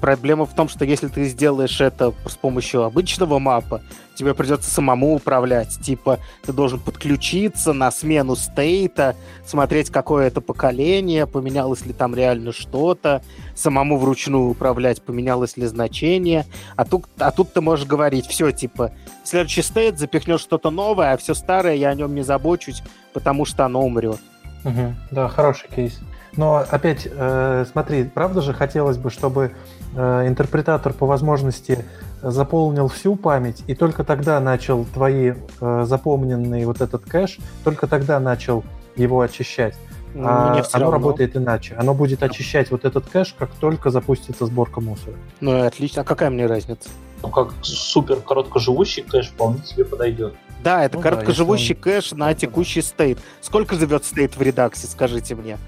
[0.00, 3.80] Проблема в том, что если ты сделаешь это с помощью обычного мапа,
[4.14, 5.78] тебе придется самому управлять.
[5.80, 9.16] Типа, ты должен подключиться на смену стейта,
[9.46, 13.22] смотреть, какое это поколение, поменялось ли там реально что-то,
[13.54, 16.44] самому вручную управлять, поменялось ли значение.
[16.76, 18.92] А тут, а тут ты можешь говорить, все, типа,
[19.24, 22.82] следующий стейт, запихнешь что-то новое, а все старое, я о нем не забочусь,
[23.14, 24.20] потому что оно умрет.
[24.64, 26.00] Угу, да, хороший кейс.
[26.36, 29.52] Но опять, э, смотри, правда же хотелось бы, чтобы
[29.94, 31.84] э, интерпретатор по возможности
[32.22, 38.20] заполнил всю память, и только тогда начал твои э, запомненные вот этот кэш, только тогда
[38.20, 38.64] начал
[38.96, 39.74] его очищать.
[40.14, 40.90] Ну, а оно равно.
[40.90, 41.74] работает иначе.
[41.74, 45.16] Оно будет очищать вот этот кэш, как только запустится сборка мусора.
[45.40, 46.02] Ну и отлично.
[46.02, 46.88] А какая мне разница?
[47.22, 50.34] Ну как супер короткоживущий кэш вполне тебе подойдет.
[50.64, 53.18] Да, это ну, короткоживущий да, кэш на текущий стейт.
[53.42, 55.58] Сколько живет стейт в редаксе, скажите мне?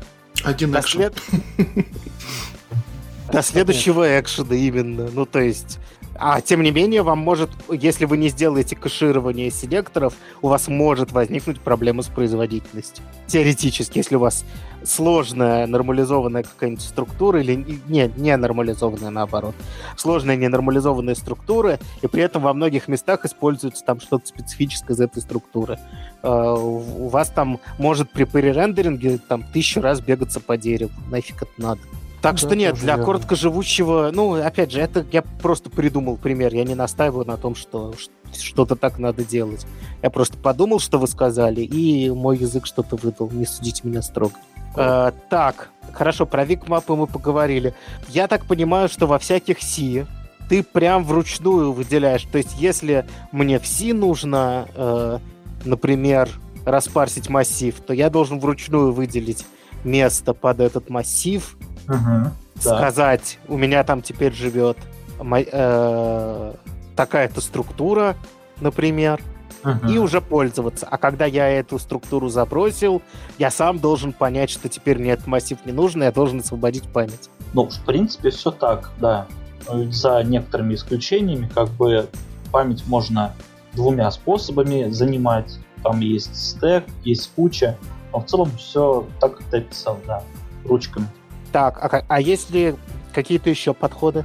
[0.45, 1.13] Один До экшен.
[3.33, 5.11] До следующего экшена именно.
[5.13, 5.79] Ну, то есть...
[6.21, 11.13] А тем не менее, вам может, если вы не сделаете кэширование селекторов, у вас может
[11.13, 13.05] возникнуть проблема с производительностью.
[13.29, 14.45] Теоретически, если у вас
[14.83, 17.55] сложная нормализованная какая-нибудь структура или
[17.87, 19.55] не, не нормализованная наоборот,
[19.97, 25.23] сложная ненормализованная структура, и при этом во многих местах используется там что-то специфическое из этой
[25.23, 25.79] структуры.
[26.23, 30.91] Uh, у вас там может при перерендеринге там тысячу раз бегаться по дереву.
[31.11, 31.81] Нафиг это надо.
[32.21, 33.05] Так Да, что нет, для верно.
[33.05, 37.95] короткоживущего, ну, опять же, это я просто придумал пример, я не настаиваю на том, что
[38.37, 39.67] что-то так надо делать.
[40.03, 44.35] Я просто подумал, что вы сказали, и мой язык что-то выдал, не судите меня строго.
[44.77, 47.75] Э, так, хорошо, про викмапы мы поговорили.
[48.09, 50.05] Я так понимаю, что во всяких Си
[50.49, 52.25] ты прям вручную выделяешь.
[52.25, 55.19] То есть, если мне в Си нужно, э,
[55.65, 56.29] например,
[56.65, 59.45] распарсить массив, то я должен вручную выделить
[59.85, 61.57] место под этот массив,
[61.89, 62.31] Да.
[62.61, 64.77] сказать, у меня там теперь живет
[65.21, 66.55] э,
[66.97, 68.17] такая-то структура,
[68.61, 69.21] например,
[69.65, 69.89] Мгм.
[69.89, 70.87] и уже пользоваться.
[70.89, 73.03] А когда я эту структуру забросил,
[73.39, 76.85] я сам должен понять, что теперь мне этот массив не нужен, и я должен освободить
[76.85, 77.29] память.
[77.55, 79.27] Ну, в принципе, все так, да.
[79.69, 82.09] Ну, За некоторыми исключениями, как бы
[82.53, 83.35] память можно
[83.73, 85.59] двумя способами занимать.
[85.83, 87.77] Там есть стек, есть куча.
[88.13, 90.23] Но в целом все так, как ты описал, да,
[90.65, 91.07] ручками.
[91.53, 92.75] Так, а, а есть ли
[93.13, 94.25] какие-то еще подходы?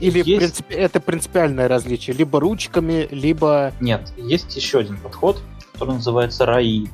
[0.00, 0.62] Или Есть.
[0.62, 2.16] принципи- это принципиальное различие?
[2.16, 3.72] Либо ручками, либо...
[3.80, 6.88] Нет, есть еще один подход, который называется RAI.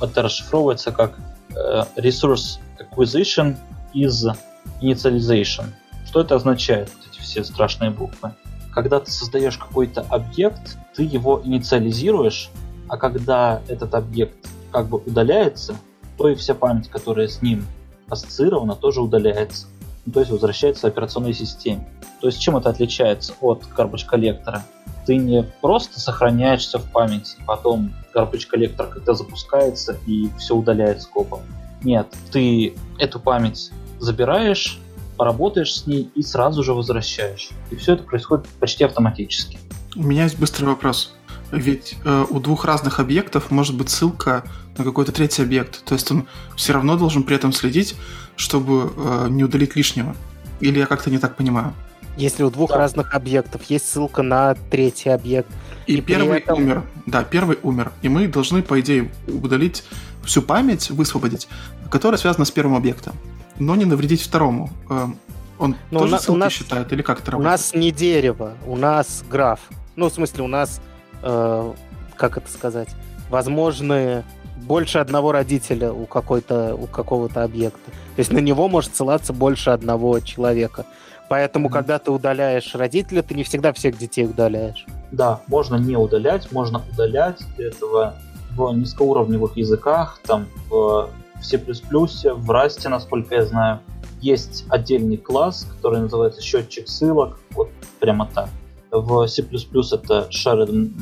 [0.00, 1.18] Это расшифровывается как
[1.50, 3.56] э, Resource Acquisition
[3.94, 4.36] is
[4.82, 5.66] Initialization.
[6.06, 8.34] Что это означает, вот эти все страшные буквы?
[8.74, 12.50] Когда ты создаешь какой-то объект, ты его инициализируешь,
[12.88, 15.76] а когда этот объект как бы удаляется,
[16.18, 17.64] то и вся память, которая с ним
[18.12, 19.66] ассоциирована, тоже удаляется.
[20.04, 21.88] Ну, то есть возвращается операционной системе.
[22.20, 24.64] То есть чем это отличается от garbage коллектора?
[25.06, 31.40] Ты не просто сохраняешься в памяти, потом garbage коллектор когда запускается и все удаляет скопом.
[31.82, 34.78] Нет, ты эту память забираешь,
[35.16, 37.50] поработаешь с ней и сразу же возвращаешь.
[37.70, 39.58] И все это происходит почти автоматически.
[39.96, 41.14] У меня есть быстрый вопрос.
[41.52, 44.42] Ведь э, у двух разных объектов может быть ссылка
[44.78, 45.84] на какой-то третий объект.
[45.84, 46.26] То есть он
[46.56, 47.94] все равно должен при этом следить,
[48.36, 50.16] чтобы э, не удалить лишнего.
[50.60, 51.74] Или я как-то не так понимаю.
[52.16, 52.78] Если у двух Да.
[52.78, 55.48] разных объектов есть ссылка на третий объект,
[55.86, 56.82] И, И первый этом- умер.
[57.06, 57.90] Да, первый умер.
[58.02, 59.82] И мы должны, по идее, удалить
[60.24, 61.48] всю память, высвободить,
[61.90, 63.14] которая связана с первым объектом.
[63.58, 64.70] Но не навредить второму.
[64.88, 65.16] Эм,
[65.58, 66.92] Он Но тоже у на- у ссылки нас- считает?
[66.92, 67.52] Или как это У работает?
[67.52, 69.60] нас не дерево, у нас граф.
[69.96, 70.80] Ну, в смысле, у нас,
[71.22, 71.72] э,
[72.16, 72.88] как это сказать,
[73.30, 74.24] возможны
[74.56, 77.90] больше одного родителя у, какой-то, у какого-то объекта.
[77.90, 80.86] То есть на него может ссылаться больше одного человека.
[81.28, 81.72] Поэтому, Мгм.
[81.72, 84.84] когда ты удаляешь родителя, ты не всегда всех детей удаляешь.
[85.10, 88.14] Да, можно не удалять, можно удалять для этого
[88.50, 91.08] в низкоуровневых языках, там в
[91.42, 93.80] C++, в Rust, насколько я знаю,
[94.20, 98.48] есть отдельный класс, который называется счетчик ссылок, вот прямо так.
[98.92, 100.92] В C++ это shared,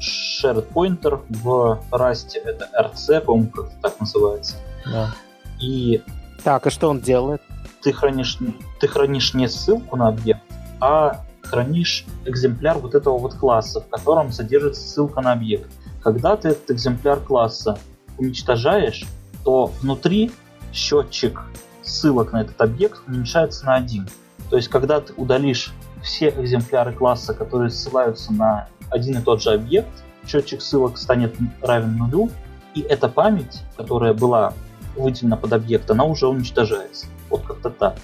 [0.00, 4.56] shared pointer, в Rust это RC, по-моему, как так называется.
[4.84, 5.14] Да.
[5.60, 6.02] И
[6.44, 7.40] Так, и что он делает?
[7.82, 8.38] ты хранишь,
[8.80, 10.42] ты хранишь не ссылку на объект,
[10.80, 15.70] а хранишь экземпляр вот этого вот класса, в котором содержится ссылка на объект.
[16.02, 17.78] Когда ты этот экземпляр класса
[18.18, 19.04] уничтожаешь,
[19.44, 20.30] то внутри
[20.72, 21.40] счетчик
[21.82, 24.08] ссылок на этот объект уменьшается на один.
[24.50, 25.72] То есть, когда ты удалишь
[26.02, 29.88] все экземпляры класса, которые ссылаются на один и тот же объект,
[30.26, 32.30] счетчик ссылок станет равен нулю,
[32.74, 34.54] и эта память, которая была
[34.96, 37.06] выделена под объект, она уже уничтожается.
[37.30, 37.96] Вот как-то так.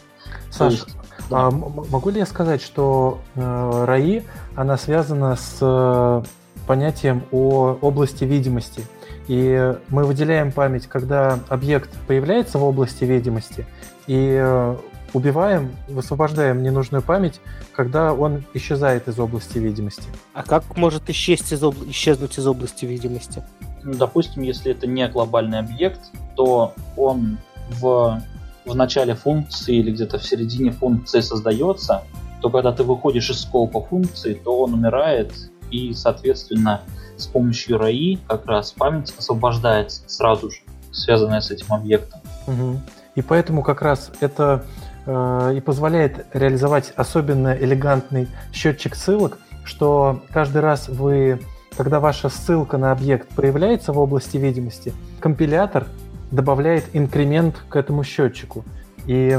[0.50, 0.96] Саша, есть,
[1.30, 1.46] да.
[1.46, 4.22] а могу ли я сказать, что э, РАИ,
[4.54, 6.22] она связана с э,
[6.66, 8.86] понятием о области видимости.
[9.26, 13.66] И мы выделяем память, когда объект появляется в области видимости,
[14.06, 14.76] и э,
[15.14, 17.40] убиваем, высвобождаем ненужную память,
[17.72, 20.02] когда он исчезает из области видимости.
[20.34, 23.42] А как может исчезнуть из, обла- исчезнуть из области видимости?
[23.82, 26.00] Ну, допустим, если это не глобальный объект,
[26.36, 27.38] то он
[27.70, 28.20] в,
[28.66, 32.02] в начале функции или где-то в середине функции создается,
[32.42, 35.32] то когда ты выходишь из скопа функции, то он умирает,
[35.70, 36.82] и, соответственно,
[37.16, 40.58] с помощью RAI как раз память освобождается сразу же,
[40.92, 42.20] связанная с этим объектом.
[42.46, 42.80] Мгм.
[43.14, 44.64] И поэтому как раз это
[45.06, 51.40] и позволяет реализовать особенно элегантный счетчик ссылок, что каждый раз вы,
[51.76, 55.86] когда ваша ссылка на объект появляется в области видимости, компилятор
[56.30, 58.64] добавляет инкремент к этому счетчику.
[59.06, 59.38] И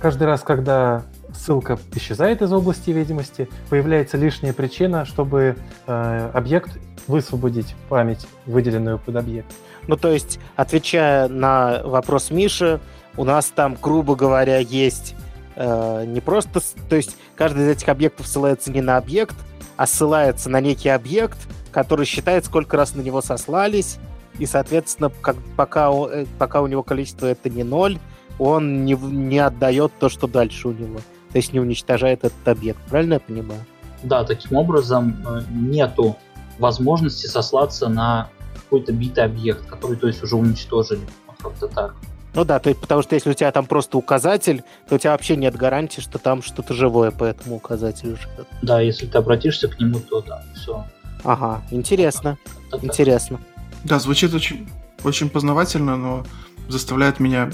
[0.00, 1.02] каждый раз, когда
[1.34, 5.56] ссылка исчезает из области видимости, появляется лишняя причина, чтобы
[5.86, 9.52] э, объект высвободить память, выделенную под объект.
[9.86, 12.80] Ну, то есть, отвечая на вопрос Миши,
[13.16, 15.14] у нас там, грубо говоря, есть
[15.56, 16.60] э, не просто...
[16.88, 19.36] То есть, каждый из этих объектов ссылается не на объект,
[19.76, 21.38] а ссылается на некий объект,
[21.70, 23.98] который считает, сколько раз на него сослались,
[24.38, 27.98] и, соответственно, как, пока, э, пока у него количество это не ноль,
[28.38, 30.98] он не, не отдает то, что дальше у него.
[31.30, 32.78] То есть не уничтожает этот объект.
[32.88, 33.60] Правильно я понимаю?
[34.02, 36.16] Да, таким образом э, нету
[36.58, 38.28] возможности сослаться на
[38.64, 41.00] какой-то битый объект, который, то есть, уже уничтожили.
[41.26, 41.94] Вот как-то так.
[42.34, 45.12] Ну да, то есть, потому что если у тебя там просто указатель, то у тебя
[45.12, 48.46] вообще нет гарантии, что там что-то живое по этому указателю живет.
[48.62, 50.84] Да, если ты обратишься к нему, то да, все.
[51.22, 52.36] Ага, интересно,
[52.82, 53.40] интересно.
[53.84, 54.68] Да, звучит очень,
[55.04, 56.24] очень познавательно, но
[56.68, 57.50] заставляет меня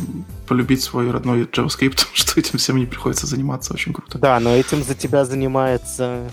[0.49, 4.18] полюбить свой родной JavaScript, что этим всем не приходится заниматься, очень круто.
[4.18, 6.31] Да, но этим за тебя занимается...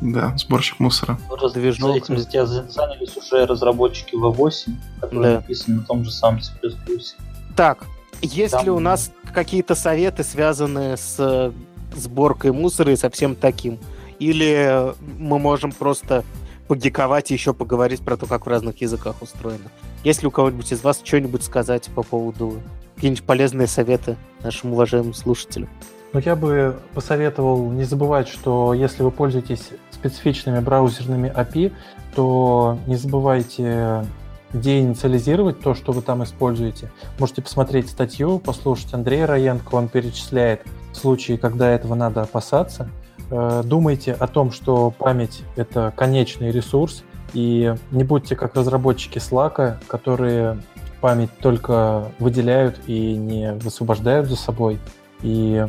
[0.00, 1.18] Да, сборщик мусора.
[1.30, 5.40] Раз, за этим за тебя занялись уже разработчики V8, которые да.
[5.40, 6.52] написаны на том же самом C++.
[7.56, 7.84] Так,
[8.22, 8.64] есть Там...
[8.64, 11.52] ли у нас какие-то советы, связанные с
[11.94, 13.78] сборкой мусора и со всем таким?
[14.18, 16.24] Или мы можем просто
[16.68, 19.70] погиковать и еще поговорить про то, как в разных языках устроено?
[20.04, 22.60] Есть ли у кого-нибудь из вас что-нибудь сказать по поводу
[22.94, 25.68] какие-нибудь полезные советы нашим уважаемым слушателям?
[26.12, 31.72] Ну, я бы посоветовал не забывать, что если вы пользуетесь специфичными браузерными API,
[32.14, 34.04] то не забывайте
[34.52, 36.90] деинициализировать то, что вы там используете.
[37.18, 42.90] Можете посмотреть статью, послушать Андрея Раенко, он перечисляет случаи, когда этого надо опасаться.
[43.30, 49.76] Э, думайте о том, что память— это конечный ресурс, и не будьте как разработчики Slack,
[49.86, 50.60] которые
[51.00, 54.78] память только выделяют и не высвобождают за собой.
[55.22, 55.64] И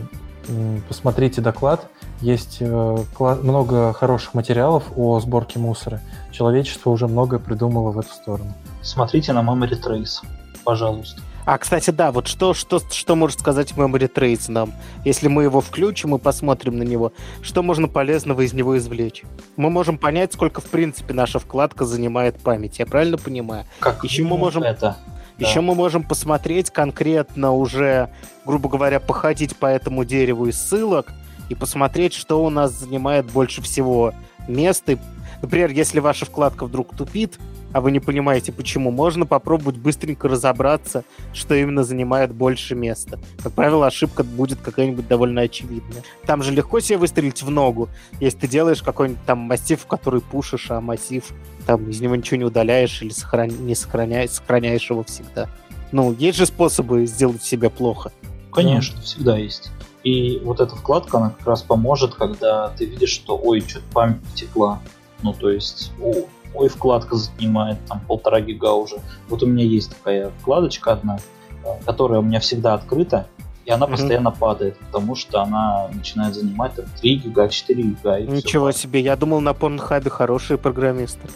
[0.88, 1.88] посмотрите доклад,
[2.20, 6.02] есть э, много хороших материалов о сборке мусора.
[6.32, 10.26] Человечество уже многое придумало в эту сторону смотрите на Memory Trace,
[10.64, 11.22] пожалуйста.
[11.46, 14.74] А, кстати, да, вот что, что, что может сказать Memory Trace нам?
[15.04, 19.24] Если мы его включим и посмотрим на него, что можно полезного из него извлечь?
[19.58, 22.78] Мы можем понять, сколько, в принципе, наша вкладка занимает память.
[22.80, 23.66] Я правильно понимаю?
[23.80, 24.64] Как Еще мы можем...
[24.64, 24.98] это?
[25.40, 25.62] Еще да.
[25.62, 28.12] мы можем посмотреть конкретно уже,
[28.46, 31.12] грубо говоря, походить по этому дереву из ссылок
[31.50, 34.14] и посмотреть, что у нас занимает больше всего
[34.48, 35.00] места.
[35.42, 37.40] Например, если ваша вкладка вдруг тупит,
[37.74, 41.04] а вы не понимаете почему, можно попробовать быстренько разобраться,
[41.34, 43.20] что именно занимает больше места.
[43.42, 46.04] Как правило, ошибка будет какая-нибудь довольно очевидная.
[46.26, 50.72] Там же легко себе выстрелить в ногу, если ты делаешь какой-нибудь там массив, который пушишь,
[50.72, 51.24] а массив
[51.66, 53.50] там из него ничего не удаляешь или сохран...
[53.50, 55.50] не сохраняешь, сохраняешь его всегда.
[55.92, 58.12] Ну, есть же способы сделать себе плохо.
[58.52, 59.72] Конечно, всегда есть.
[60.04, 64.22] И вот эта вкладка, она как раз поможет, когда ты видишь, что ой, что-то память
[64.32, 64.82] потекла.
[65.22, 68.98] Ну, то есть, о, ой, вкладка занимает там полтора гига уже.
[69.30, 71.20] Вот у меня есть такая вкладочка одна,
[71.64, 73.28] э, которая у меня всегда открыта,
[73.66, 73.92] и она mm-hmm.
[73.92, 78.18] постоянно падает, потому что она начинает занимать там, 3 гига, 4 гига.
[78.18, 81.28] И Ничего себе, я думал, на Порнхабе хорошие программисты.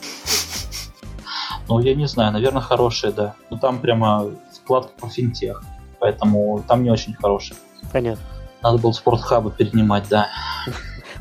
[1.67, 3.35] Ну, я не знаю, наверное, хорошие, да.
[3.49, 5.63] Но там прямо вкладка по финтех,
[5.99, 7.57] поэтому там не очень хорошие.
[7.91, 8.23] Понятно.
[8.61, 10.27] Надо было спортхабы перенимать, да.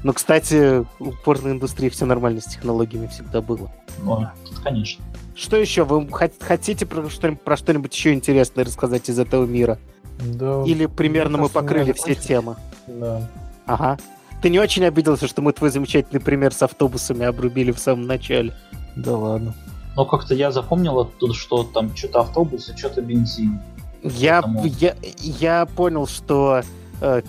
[0.04, 3.72] Но, кстати, у порноиндустрии все нормально с технологиями всегда было.
[4.02, 4.22] Ну,
[4.62, 5.02] конечно.
[5.34, 5.84] Что еще?
[5.84, 9.78] Вы хотите про что-нибудь, про что-нибудь еще интересное рассказать из этого мира?
[10.20, 10.62] Да.
[10.66, 12.56] Или примерно мы покрыли все темы?
[12.86, 13.28] Да.
[13.64, 13.98] Ага.
[14.42, 18.54] Ты не очень обиделся, что мы твой замечательный пример с автобусами обрубили в самом начале?
[18.96, 19.54] Да ладно.
[19.96, 23.58] Но как-то я запомнил оттуда, что там что-то автобусы, что-то бензин.
[24.02, 24.66] Я, Поэтому...
[24.66, 26.62] я, я понял, что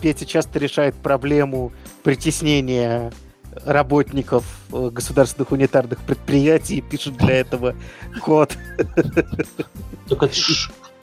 [0.02, 1.72] Петя часто решает проблему
[2.04, 3.12] притеснения
[3.64, 7.76] работников э, государственных унитарных предприятий и пишут для этого
[8.22, 8.58] код.
[10.08, 10.34] Так это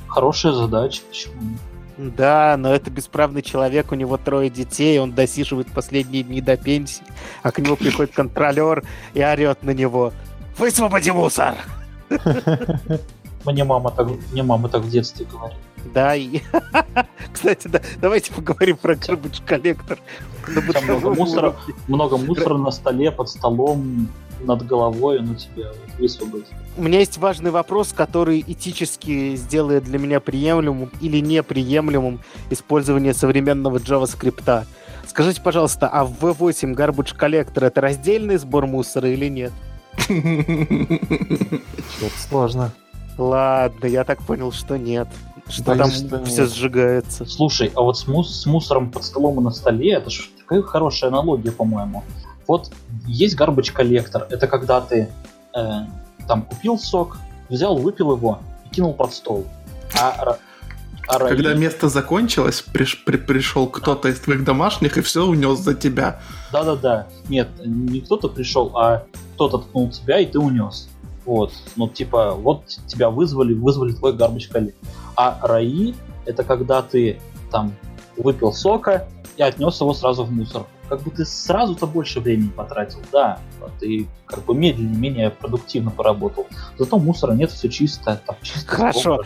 [0.07, 1.59] хорошая задача, почему?
[1.99, 7.05] Да, но это бесправный человек, у него трое детей, он досиживает последние дни до пенсии,
[7.43, 8.85] а к нему приходит контролер
[9.15, 10.13] и орет на него.
[10.57, 11.57] Высвободи мусор!
[13.45, 15.59] Мне мама так, мне мама так в детстве говорит.
[15.95, 16.41] Да, и...
[17.33, 19.99] Кстати, да, давайте поговорим про garbage коллектор.
[20.73, 21.57] Там много мусора,
[21.89, 24.09] много мусора на столе, под столом,
[24.45, 26.49] над головой, ну тебя вот высвободить.
[26.77, 33.79] У меня есть важный вопрос, который этически сделает для меня приемлемым или неприемлемым использование современного
[33.79, 34.67] JavaScript.
[35.07, 39.53] Скажите, пожалуйста, а в V8 Garbage Collector это раздельный сбор мусора или нет?
[40.09, 41.61] Это
[42.29, 42.73] сложно.
[43.19, 45.09] Ладно, я так понял, что нет.
[45.53, 47.27] Что там что все сжигается.
[47.27, 50.63] Слушай, а вот с, мус с мусором под столом и на столе, это же такая
[50.63, 52.05] хорошая аналогия, по-моему.
[52.47, 52.73] Вот
[53.07, 54.27] есть garbage коллектор.
[54.31, 55.11] Это когда ты
[55.55, 55.61] э,
[56.27, 57.19] там купил сок,
[57.51, 59.47] взял, выпил его и кинул под стол.
[60.01, 60.39] А,
[61.07, 61.59] а Когда раи...
[61.59, 66.21] место закончилось, приш, при, пришел кто-то из твоих домашних и все унес за тебя.
[66.51, 67.09] Да-да-да.
[67.29, 69.05] Нет, не кто-то пришел, а
[69.35, 70.89] кто-то ткнул тебя, и ты унес.
[71.25, 71.53] Вот.
[71.77, 74.89] Ну, типа, вот тебя вызвали, вызвали твой гарбач коллектор.
[75.17, 75.95] А раи
[76.25, 77.21] это когда ты
[77.51, 77.75] там
[78.17, 80.67] выпил сока и отнес его сразу в мусор.
[80.89, 83.39] Как бы ты сразу-то больше времени потратил, да,
[83.81, 86.47] ты как бы медленнее, менее продуктивно поработал.
[86.79, 88.71] Зато мусора нет, все чисто, там чисто.
[88.71, 89.23] Хорошо.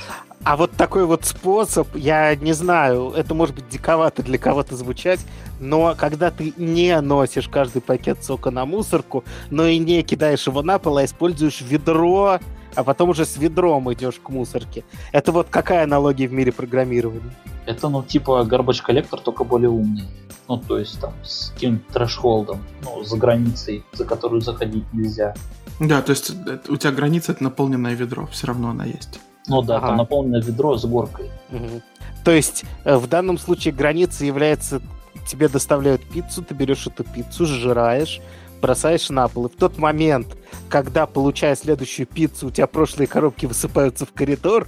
[0.47, 5.19] А вот такой вот способ, я не знаю, это может быть диковато для кого-то звучать,
[5.59, 10.63] но когда ты не носишь каждый пакет сока на мусорку, но и не кидаешь его
[10.63, 12.39] на пол, а используешь ведро,
[12.77, 14.85] а потом уже с ведром идешь к мусорке.
[15.11, 17.35] Это вот какая аналогия в мире программирования?
[17.67, 20.05] Это, ну, типа garbage коллектор, только более умный.
[20.47, 25.35] Ну, то есть там с каким-то трэшхолдом, ну, за границей, за которую заходить нельзя.
[25.81, 29.19] Да, то есть э, у тебя граница это наполненное ведро, все равно она есть.
[29.49, 29.89] Ну да, ага.
[29.89, 31.31] там наполненное ведро с горкой.
[31.51, 31.83] Угу.
[32.25, 34.81] То есть э, в данном случае граница является
[35.27, 38.21] тебе доставляют пиццу, ты берешь эту пиццу, сжираешь,
[38.61, 39.47] бросаешь на пол.
[39.47, 40.37] И в тот момент,
[40.69, 44.67] когда, получая следующую пиццу, у тебя прошлые коробки высыпаются в коридор,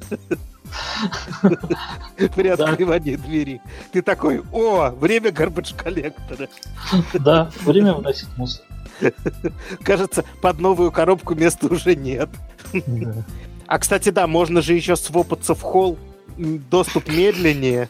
[1.41, 3.61] при открывании двери,
[3.93, 6.49] ты такой, о, время гарбидж коллектора.
[7.15, 8.65] Да, время выносить мусор.
[9.83, 12.29] Кажется, под новую коробку места уже нет.
[13.70, 15.97] А, кстати, да, можно же еще свопаться в холл.
[16.36, 17.88] Доступ медленнее.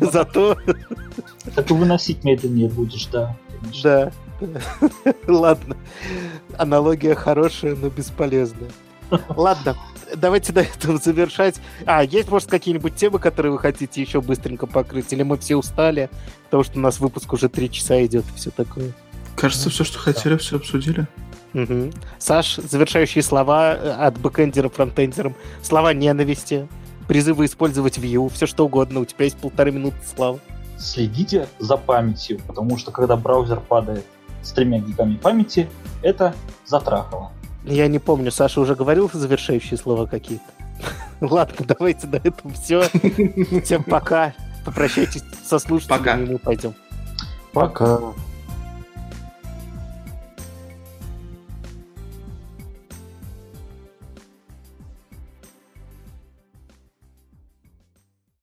[0.00, 0.56] Зато...
[1.54, 3.36] И выносить медленнее будешь, да.
[3.82, 4.10] Да.
[5.28, 5.76] Ладно.
[6.56, 8.70] Аналогия хорошая, но бесполезная.
[9.36, 9.76] Ладно,
[10.16, 11.60] давайте на этом завершать.
[11.84, 15.12] А, есть, может, какие-нибудь темы, которые вы хотите еще быстренько покрыть?
[15.12, 16.08] Или мы все устали,
[16.44, 18.94] потому что у нас выпуск уже три часа идет и все такое?
[19.40, 21.06] Кажется, все, что хотели, все обсудили.
[21.54, 21.92] Угу.
[22.18, 25.34] Саш, завершающие слова э, от бэкэндера фронтендерам.
[25.62, 26.68] Слова ненависти,
[27.08, 29.00] призывы использовать Vue, все что угодно.
[29.00, 30.40] У тебя есть полторы минуты славы.
[30.78, 34.04] Следите за памятью, потому что когда браузер падает
[34.42, 35.70] с тремя гигами памяти,
[36.02, 36.34] это
[36.66, 37.32] затрахало.
[37.64, 40.44] Я не помню, Саша уже говорил завершающие слова какие-то.
[41.22, 42.82] Ладно, давайте на этом все.
[43.64, 44.34] Всем пока.
[44.66, 46.18] Попрощайтесь со слушателями, пока.
[46.18, 46.74] и мы пойдем.
[47.54, 48.00] Пока.